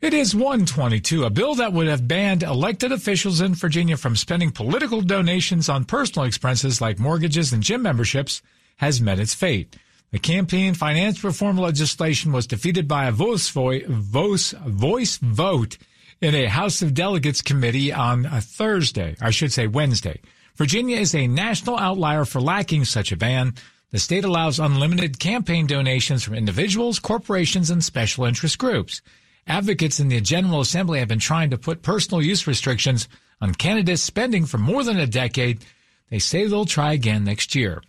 It 0.00 0.14
is 0.14 0.34
122, 0.34 1.24
a 1.24 1.30
bill 1.30 1.56
that 1.56 1.72
would 1.72 1.88
have 1.88 2.06
banned 2.06 2.42
elected 2.42 2.92
officials 2.92 3.40
in 3.40 3.54
Virginia 3.54 3.96
from 3.96 4.14
spending 4.14 4.50
political 4.50 5.00
donations 5.00 5.68
on 5.68 5.84
personal 5.84 6.26
expenses 6.26 6.80
like 6.80 6.98
mortgages 6.98 7.52
and 7.52 7.62
gym 7.62 7.82
memberships 7.82 8.42
has 8.76 9.00
met 9.00 9.18
its 9.18 9.34
fate. 9.34 9.76
The 10.12 10.18
campaign 10.18 10.74
finance 10.74 11.22
reform 11.24 11.58
legislation 11.58 12.32
was 12.32 12.46
defeated 12.46 12.86
by 12.86 13.06
a 13.06 13.12
voice, 13.12 13.48
voice, 13.48 14.52
voice 14.52 15.16
vote 15.18 15.78
in 16.20 16.34
a 16.34 16.46
House 16.46 16.80
of 16.80 16.94
Delegates 16.94 17.42
committee 17.42 17.92
on 17.92 18.24
a 18.24 18.40
Thursday, 18.40 19.16
I 19.20 19.30
should 19.30 19.52
say 19.52 19.66
Wednesday. 19.66 20.20
Virginia 20.56 20.96
is 20.96 21.14
a 21.14 21.26
national 21.26 21.78
outlier 21.78 22.24
for 22.24 22.40
lacking 22.40 22.86
such 22.86 23.12
a 23.12 23.16
ban. 23.16 23.54
The 23.90 23.98
state 23.98 24.24
allows 24.24 24.58
unlimited 24.58 25.18
campaign 25.18 25.66
donations 25.66 26.24
from 26.24 26.34
individuals, 26.34 26.98
corporations, 26.98 27.68
and 27.68 27.84
special 27.84 28.24
interest 28.24 28.58
groups. 28.58 29.02
Advocates 29.46 30.00
in 30.00 30.08
the 30.08 30.20
General 30.20 30.60
Assembly 30.60 30.98
have 30.98 31.08
been 31.08 31.18
trying 31.18 31.50
to 31.50 31.58
put 31.58 31.82
personal 31.82 32.22
use 32.22 32.46
restrictions 32.46 33.08
on 33.40 33.54
candidates 33.54 34.02
spending 34.02 34.46
for 34.46 34.58
more 34.58 34.82
than 34.82 34.98
a 34.98 35.06
decade. 35.06 35.64
They 36.10 36.18
say 36.18 36.46
they'll 36.46 36.64
try 36.64 36.94
again 36.94 37.24
next 37.24 37.54
year. 37.54 37.82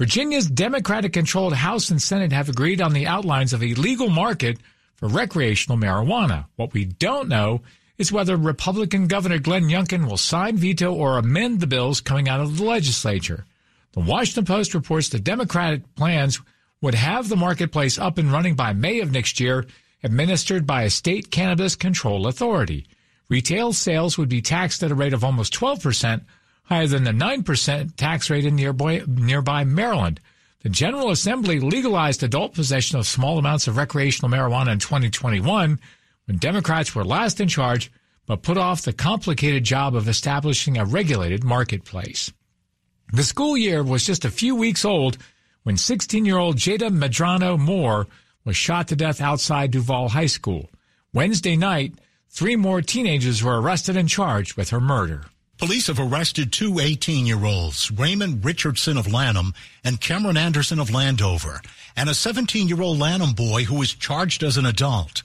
Virginia's 0.00 0.46
Democratic 0.46 1.12
controlled 1.12 1.52
House 1.52 1.90
and 1.90 2.00
Senate 2.00 2.32
have 2.32 2.48
agreed 2.48 2.80
on 2.80 2.94
the 2.94 3.06
outlines 3.06 3.52
of 3.52 3.62
a 3.62 3.74
legal 3.74 4.08
market 4.08 4.56
for 4.96 5.08
recreational 5.08 5.76
marijuana. 5.76 6.46
What 6.56 6.72
we 6.72 6.86
don't 6.86 7.28
know 7.28 7.60
is 7.98 8.10
whether 8.10 8.34
Republican 8.34 9.08
Governor 9.08 9.38
Glenn 9.38 9.64
Youngkin 9.64 10.08
will 10.08 10.16
sign, 10.16 10.56
veto, 10.56 10.90
or 10.90 11.18
amend 11.18 11.60
the 11.60 11.66
bills 11.66 12.00
coming 12.00 12.30
out 12.30 12.40
of 12.40 12.56
the 12.56 12.64
legislature. 12.64 13.44
The 13.92 14.00
Washington 14.00 14.46
Post 14.46 14.72
reports 14.72 15.10
the 15.10 15.20
Democratic 15.20 15.82
plans 15.96 16.40
would 16.80 16.94
have 16.94 17.28
the 17.28 17.36
marketplace 17.36 17.98
up 17.98 18.16
and 18.16 18.32
running 18.32 18.54
by 18.54 18.72
May 18.72 19.00
of 19.00 19.12
next 19.12 19.38
year 19.38 19.66
administered 20.02 20.66
by 20.66 20.84
a 20.84 20.90
state 20.90 21.30
cannabis 21.30 21.76
control 21.76 22.26
authority. 22.26 22.86
Retail 23.28 23.74
sales 23.74 24.16
would 24.16 24.30
be 24.30 24.40
taxed 24.40 24.82
at 24.82 24.92
a 24.92 24.94
rate 24.94 25.12
of 25.12 25.24
almost 25.24 25.52
12%, 25.52 26.22
higher 26.70 26.86
than 26.86 27.04
the 27.04 27.10
9% 27.10 27.96
tax 27.96 28.30
rate 28.30 28.46
in 28.46 28.54
nearby, 28.54 29.02
nearby 29.06 29.64
Maryland. 29.64 30.20
The 30.62 30.68
General 30.68 31.10
Assembly 31.10 31.58
legalized 31.58 32.22
adult 32.22 32.54
possession 32.54 32.98
of 32.98 33.06
small 33.06 33.38
amounts 33.38 33.66
of 33.66 33.76
recreational 33.76 34.30
marijuana 34.30 34.72
in 34.72 34.78
2021 34.78 35.80
when 36.26 36.38
Democrats 36.38 36.94
were 36.94 37.04
last 37.04 37.40
in 37.40 37.48
charge, 37.48 37.90
but 38.26 38.42
put 38.42 38.56
off 38.56 38.82
the 38.82 38.92
complicated 38.92 39.64
job 39.64 39.96
of 39.96 40.06
establishing 40.06 40.78
a 40.78 40.84
regulated 40.84 41.42
marketplace. 41.42 42.30
The 43.12 43.24
school 43.24 43.56
year 43.56 43.82
was 43.82 44.06
just 44.06 44.24
a 44.24 44.30
few 44.30 44.54
weeks 44.54 44.84
old 44.84 45.18
when 45.64 45.76
16 45.76 46.24
year 46.24 46.38
old 46.38 46.56
Jada 46.56 46.90
Medrano 46.90 47.58
Moore 47.58 48.06
was 48.44 48.56
shot 48.56 48.86
to 48.88 48.96
death 48.96 49.20
outside 49.20 49.72
Duval 49.72 50.10
High 50.10 50.26
School. 50.26 50.70
Wednesday 51.12 51.56
night, 51.56 51.94
three 52.28 52.54
more 52.54 52.80
teenagers 52.80 53.42
were 53.42 53.60
arrested 53.60 53.96
and 53.96 54.08
charged 54.08 54.56
with 54.56 54.70
her 54.70 54.80
murder. 54.80 55.24
Police 55.60 55.88
have 55.88 56.00
arrested 56.00 56.54
two 56.54 56.78
18 56.78 57.26
year 57.26 57.44
olds, 57.44 57.90
Raymond 57.90 58.42
Richardson 58.46 58.96
of 58.96 59.12
Lanham 59.12 59.52
and 59.84 60.00
Cameron 60.00 60.38
Anderson 60.38 60.78
of 60.80 60.90
Landover, 60.90 61.60
and 61.94 62.08
a 62.08 62.14
17 62.14 62.66
year 62.66 62.80
old 62.80 62.98
Lanham 62.98 63.34
boy 63.34 63.64
who 63.64 63.74
was 63.74 63.92
charged 63.92 64.42
as 64.42 64.56
an 64.56 64.64
adult. 64.64 65.22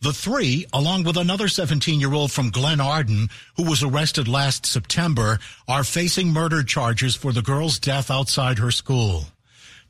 The 0.00 0.14
three, 0.14 0.64
along 0.72 1.04
with 1.04 1.18
another 1.18 1.48
17 1.48 2.00
year 2.00 2.14
old 2.14 2.32
from 2.32 2.50
Glenarden, 2.50 3.30
who 3.58 3.68
was 3.68 3.82
arrested 3.82 4.26
last 4.26 4.64
September, 4.64 5.38
are 5.68 5.84
facing 5.84 6.32
murder 6.32 6.62
charges 6.62 7.14
for 7.14 7.34
the 7.34 7.42
girl's 7.42 7.78
death 7.78 8.10
outside 8.10 8.60
her 8.60 8.70
school. 8.70 9.26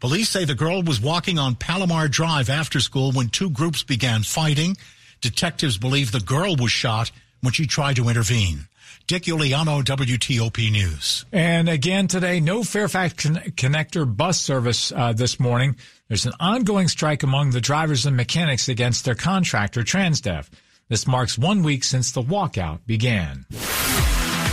Police 0.01 0.29
say 0.29 0.45
the 0.45 0.57
girl 0.57 0.83
was 0.83 1.01
walking 1.01 1.39
on 1.39 1.55
Palomar 1.55 2.09
Drive 2.09 2.51
after 2.51 2.81
school 2.81 3.13
when 3.13 3.29
two 3.29 3.49
groups 3.49 3.85
began 3.85 4.25
fighting. 4.25 4.77
Detectives 5.21 5.79
believe 5.79 6.11
the 6.11 6.19
girl 6.19 6.57
was 6.57 6.73
shot 6.73 7.13
when 7.43 7.53
she 7.53 7.69
tried 7.69 7.95
to 7.95 8.09
intervene. 8.09 8.67
Dick 9.07 9.25
Uliano, 9.25 9.83
WTOP 9.83 10.73
News. 10.73 11.27
And 11.31 11.69
again 11.69 12.09
today, 12.09 12.41
no 12.41 12.63
Fairfax 12.63 13.13
con- 13.23 13.37
Connector 13.53 14.07
bus 14.17 14.41
service 14.41 14.93
uh, 14.93 15.13
this 15.13 15.39
morning. 15.39 15.77
There's 16.09 16.25
an 16.25 16.33
ongoing 16.41 16.89
strike 16.89 17.23
among 17.23 17.51
the 17.51 17.61
drivers 17.61 18.07
and 18.07 18.17
mechanics 18.17 18.69
against 18.71 19.05
their 19.05 19.15
contractor, 19.15 19.83
Transdev. 19.83 20.49
This 20.89 21.07
marks 21.07 21.37
one 21.37 21.63
week 21.63 21.85
since 21.85 22.13
the 22.13 22.23
walkout 22.23 22.87
began. 22.87 23.45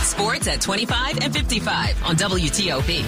Sports 0.02 0.46
at 0.48 0.60
25 0.60 1.20
and 1.22 1.32
55 1.32 2.04
on 2.04 2.16
WTOP. 2.16 3.02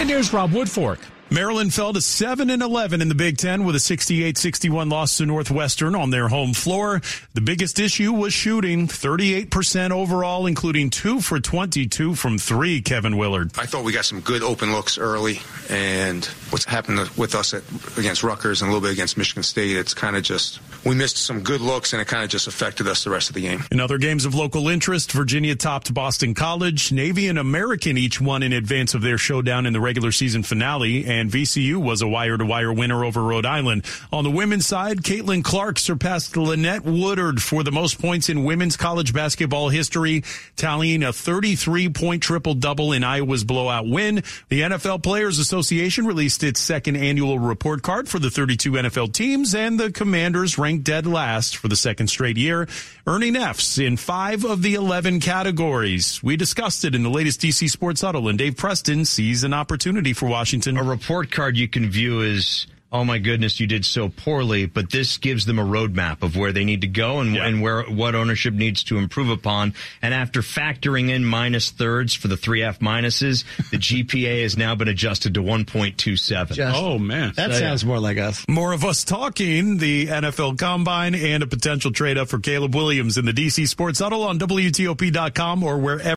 And 0.00 0.08
here's 0.08 0.32
Rob 0.32 0.52
Woodfork. 0.52 1.00
Maryland 1.30 1.74
fell 1.74 1.92
to 1.92 2.00
7 2.00 2.48
and 2.48 2.62
11 2.62 3.02
in 3.02 3.08
the 3.08 3.14
Big 3.14 3.36
10 3.36 3.64
with 3.64 3.74
a 3.74 3.78
68-61 3.78 4.90
loss 4.90 5.18
to 5.18 5.26
Northwestern 5.26 5.94
on 5.94 6.08
their 6.08 6.28
home 6.28 6.54
floor. 6.54 7.02
The 7.34 7.42
biggest 7.42 7.78
issue 7.78 8.12
was 8.12 8.32
shooting, 8.32 8.88
38% 8.88 9.90
overall 9.90 10.46
including 10.46 10.88
2 10.88 11.20
for 11.20 11.38
22 11.38 12.14
from 12.14 12.38
3, 12.38 12.80
Kevin 12.80 13.18
Willard. 13.18 13.50
I 13.58 13.66
thought 13.66 13.84
we 13.84 13.92
got 13.92 14.06
some 14.06 14.20
good 14.20 14.42
open 14.42 14.72
looks 14.72 14.96
early 14.96 15.40
and 15.68 16.24
what's 16.50 16.64
happened 16.64 16.98
with 17.16 17.34
us 17.34 17.54
at, 17.54 17.62
against 17.98 18.22
Rutgers 18.22 18.62
and 18.62 18.70
a 18.70 18.72
little 18.72 18.86
bit 18.86 18.92
against 18.92 19.16
Michigan 19.16 19.42
State, 19.42 19.76
it's 19.76 19.94
kind 19.94 20.16
of 20.16 20.22
just 20.22 20.60
we 20.84 20.94
missed 20.94 21.18
some 21.18 21.42
good 21.42 21.60
looks 21.60 21.92
and 21.92 22.00
it 22.00 22.06
kind 22.06 22.24
of 22.24 22.30
just 22.30 22.46
affected 22.46 22.86
us 22.86 23.04
the 23.04 23.10
rest 23.10 23.28
of 23.28 23.34
the 23.34 23.42
game. 23.42 23.64
In 23.70 23.80
other 23.80 23.98
games 23.98 24.24
of 24.24 24.34
local 24.34 24.68
interest, 24.68 25.12
Virginia 25.12 25.54
topped 25.54 25.92
Boston 25.92 26.34
College, 26.34 26.92
Navy 26.92 27.28
and 27.28 27.38
American 27.38 27.98
each 27.98 28.20
won 28.20 28.42
in 28.42 28.52
advance 28.52 28.94
of 28.94 29.02
their 29.02 29.18
showdown 29.18 29.66
in 29.66 29.72
the 29.72 29.80
regular 29.80 30.12
season 30.12 30.42
finale 30.42 31.06
and 31.06 31.30
VCU 31.30 31.76
was 31.76 32.02
a 32.02 32.08
wire 32.08 32.36
to 32.36 32.44
wire 32.44 32.72
winner 32.72 33.04
over 33.04 33.22
Rhode 33.22 33.46
Island. 33.46 33.84
On 34.12 34.24
the 34.24 34.30
women's 34.30 34.66
side, 34.66 34.98
Caitlin 34.98 35.44
Clark 35.44 35.78
surpassed 35.78 36.36
Lynette 36.36 36.84
Woodard 36.84 37.42
for 37.42 37.62
the 37.62 37.72
most 37.72 38.00
points 38.00 38.28
in 38.28 38.44
women's 38.44 38.76
college 38.76 39.12
basketball 39.12 39.68
history, 39.68 40.22
tallying 40.56 41.02
a 41.02 41.12
33 41.12 41.88
point 41.90 42.22
triple 42.22 42.54
double 42.54 42.92
in 42.92 43.04
Iowa's 43.04 43.44
blowout 43.44 43.86
win. 43.86 44.22
The 44.48 44.60
NFL 44.62 45.02
Players 45.02 45.38
Association 45.38 46.06
released 46.06 46.37
its 46.42 46.60
second 46.60 46.96
annual 46.96 47.38
report 47.38 47.82
card 47.82 48.08
for 48.08 48.18
the 48.18 48.30
32 48.30 48.72
NFL 48.72 49.12
teams, 49.12 49.54
and 49.54 49.78
the 49.78 49.90
Commanders 49.90 50.58
ranked 50.58 50.84
dead 50.84 51.06
last 51.06 51.56
for 51.56 51.68
the 51.68 51.76
second 51.76 52.08
straight 52.08 52.36
year, 52.36 52.68
earning 53.06 53.36
Fs 53.36 53.78
in 53.78 53.96
five 53.96 54.44
of 54.44 54.62
the 54.62 54.74
11 54.74 55.20
categories. 55.20 56.22
We 56.22 56.36
discussed 56.36 56.84
it 56.84 56.94
in 56.94 57.02
the 57.02 57.10
latest 57.10 57.40
DC 57.40 57.68
Sports 57.70 58.00
Huddle, 58.00 58.28
and 58.28 58.38
Dave 58.38 58.56
Preston 58.56 59.04
sees 59.04 59.44
an 59.44 59.54
opportunity 59.54 60.12
for 60.12 60.26
Washington. 60.26 60.76
A 60.76 60.82
report 60.82 61.30
card 61.30 61.56
you 61.56 61.68
can 61.68 61.90
view 61.90 62.22
as 62.22 62.66
oh 62.90 63.04
my 63.04 63.18
goodness, 63.18 63.60
you 63.60 63.66
did 63.66 63.84
so 63.84 64.08
poorly. 64.08 64.66
But 64.66 64.90
this 64.90 65.18
gives 65.18 65.46
them 65.46 65.58
a 65.58 65.64
roadmap 65.64 66.22
of 66.22 66.36
where 66.36 66.52
they 66.52 66.64
need 66.64 66.82
to 66.82 66.86
go 66.86 67.20
and, 67.20 67.34
yeah. 67.34 67.46
and 67.46 67.62
where 67.62 67.82
what 67.84 68.14
ownership 68.14 68.54
needs 68.54 68.84
to 68.84 68.98
improve 68.98 69.30
upon. 69.30 69.74
And 70.02 70.14
after 70.14 70.40
factoring 70.40 71.10
in 71.10 71.24
minus 71.24 71.70
thirds 71.70 72.14
for 72.14 72.28
the 72.28 72.36
three 72.36 72.62
F 72.62 72.80
minuses, 72.80 73.44
the 73.70 73.78
GPA 73.78 74.42
has 74.42 74.56
now 74.56 74.74
been 74.74 74.88
adjusted 74.88 75.34
to 75.34 75.40
1.27. 75.40 76.72
oh 76.74 76.98
man, 76.98 77.32
that 77.36 77.52
so, 77.52 77.58
sounds 77.58 77.82
yeah. 77.82 77.88
more 77.88 78.00
like 78.00 78.18
us. 78.18 78.44
More 78.48 78.72
of 78.72 78.84
us 78.84 79.04
talking 79.04 79.78
the 79.78 80.06
NFL 80.06 80.58
Combine 80.58 81.14
and 81.14 81.42
a 81.42 81.46
potential 81.46 81.92
trade 81.92 82.18
up 82.18 82.28
for 82.28 82.38
Caleb 82.38 82.74
Williams 82.74 83.18
in 83.18 83.24
the 83.24 83.32
DC 83.32 83.68
Sports 83.68 83.98
Huddle 83.98 84.24
on 84.24 84.38
WTOP.com 84.38 85.62
or 85.62 85.78
wherever. 85.78 86.02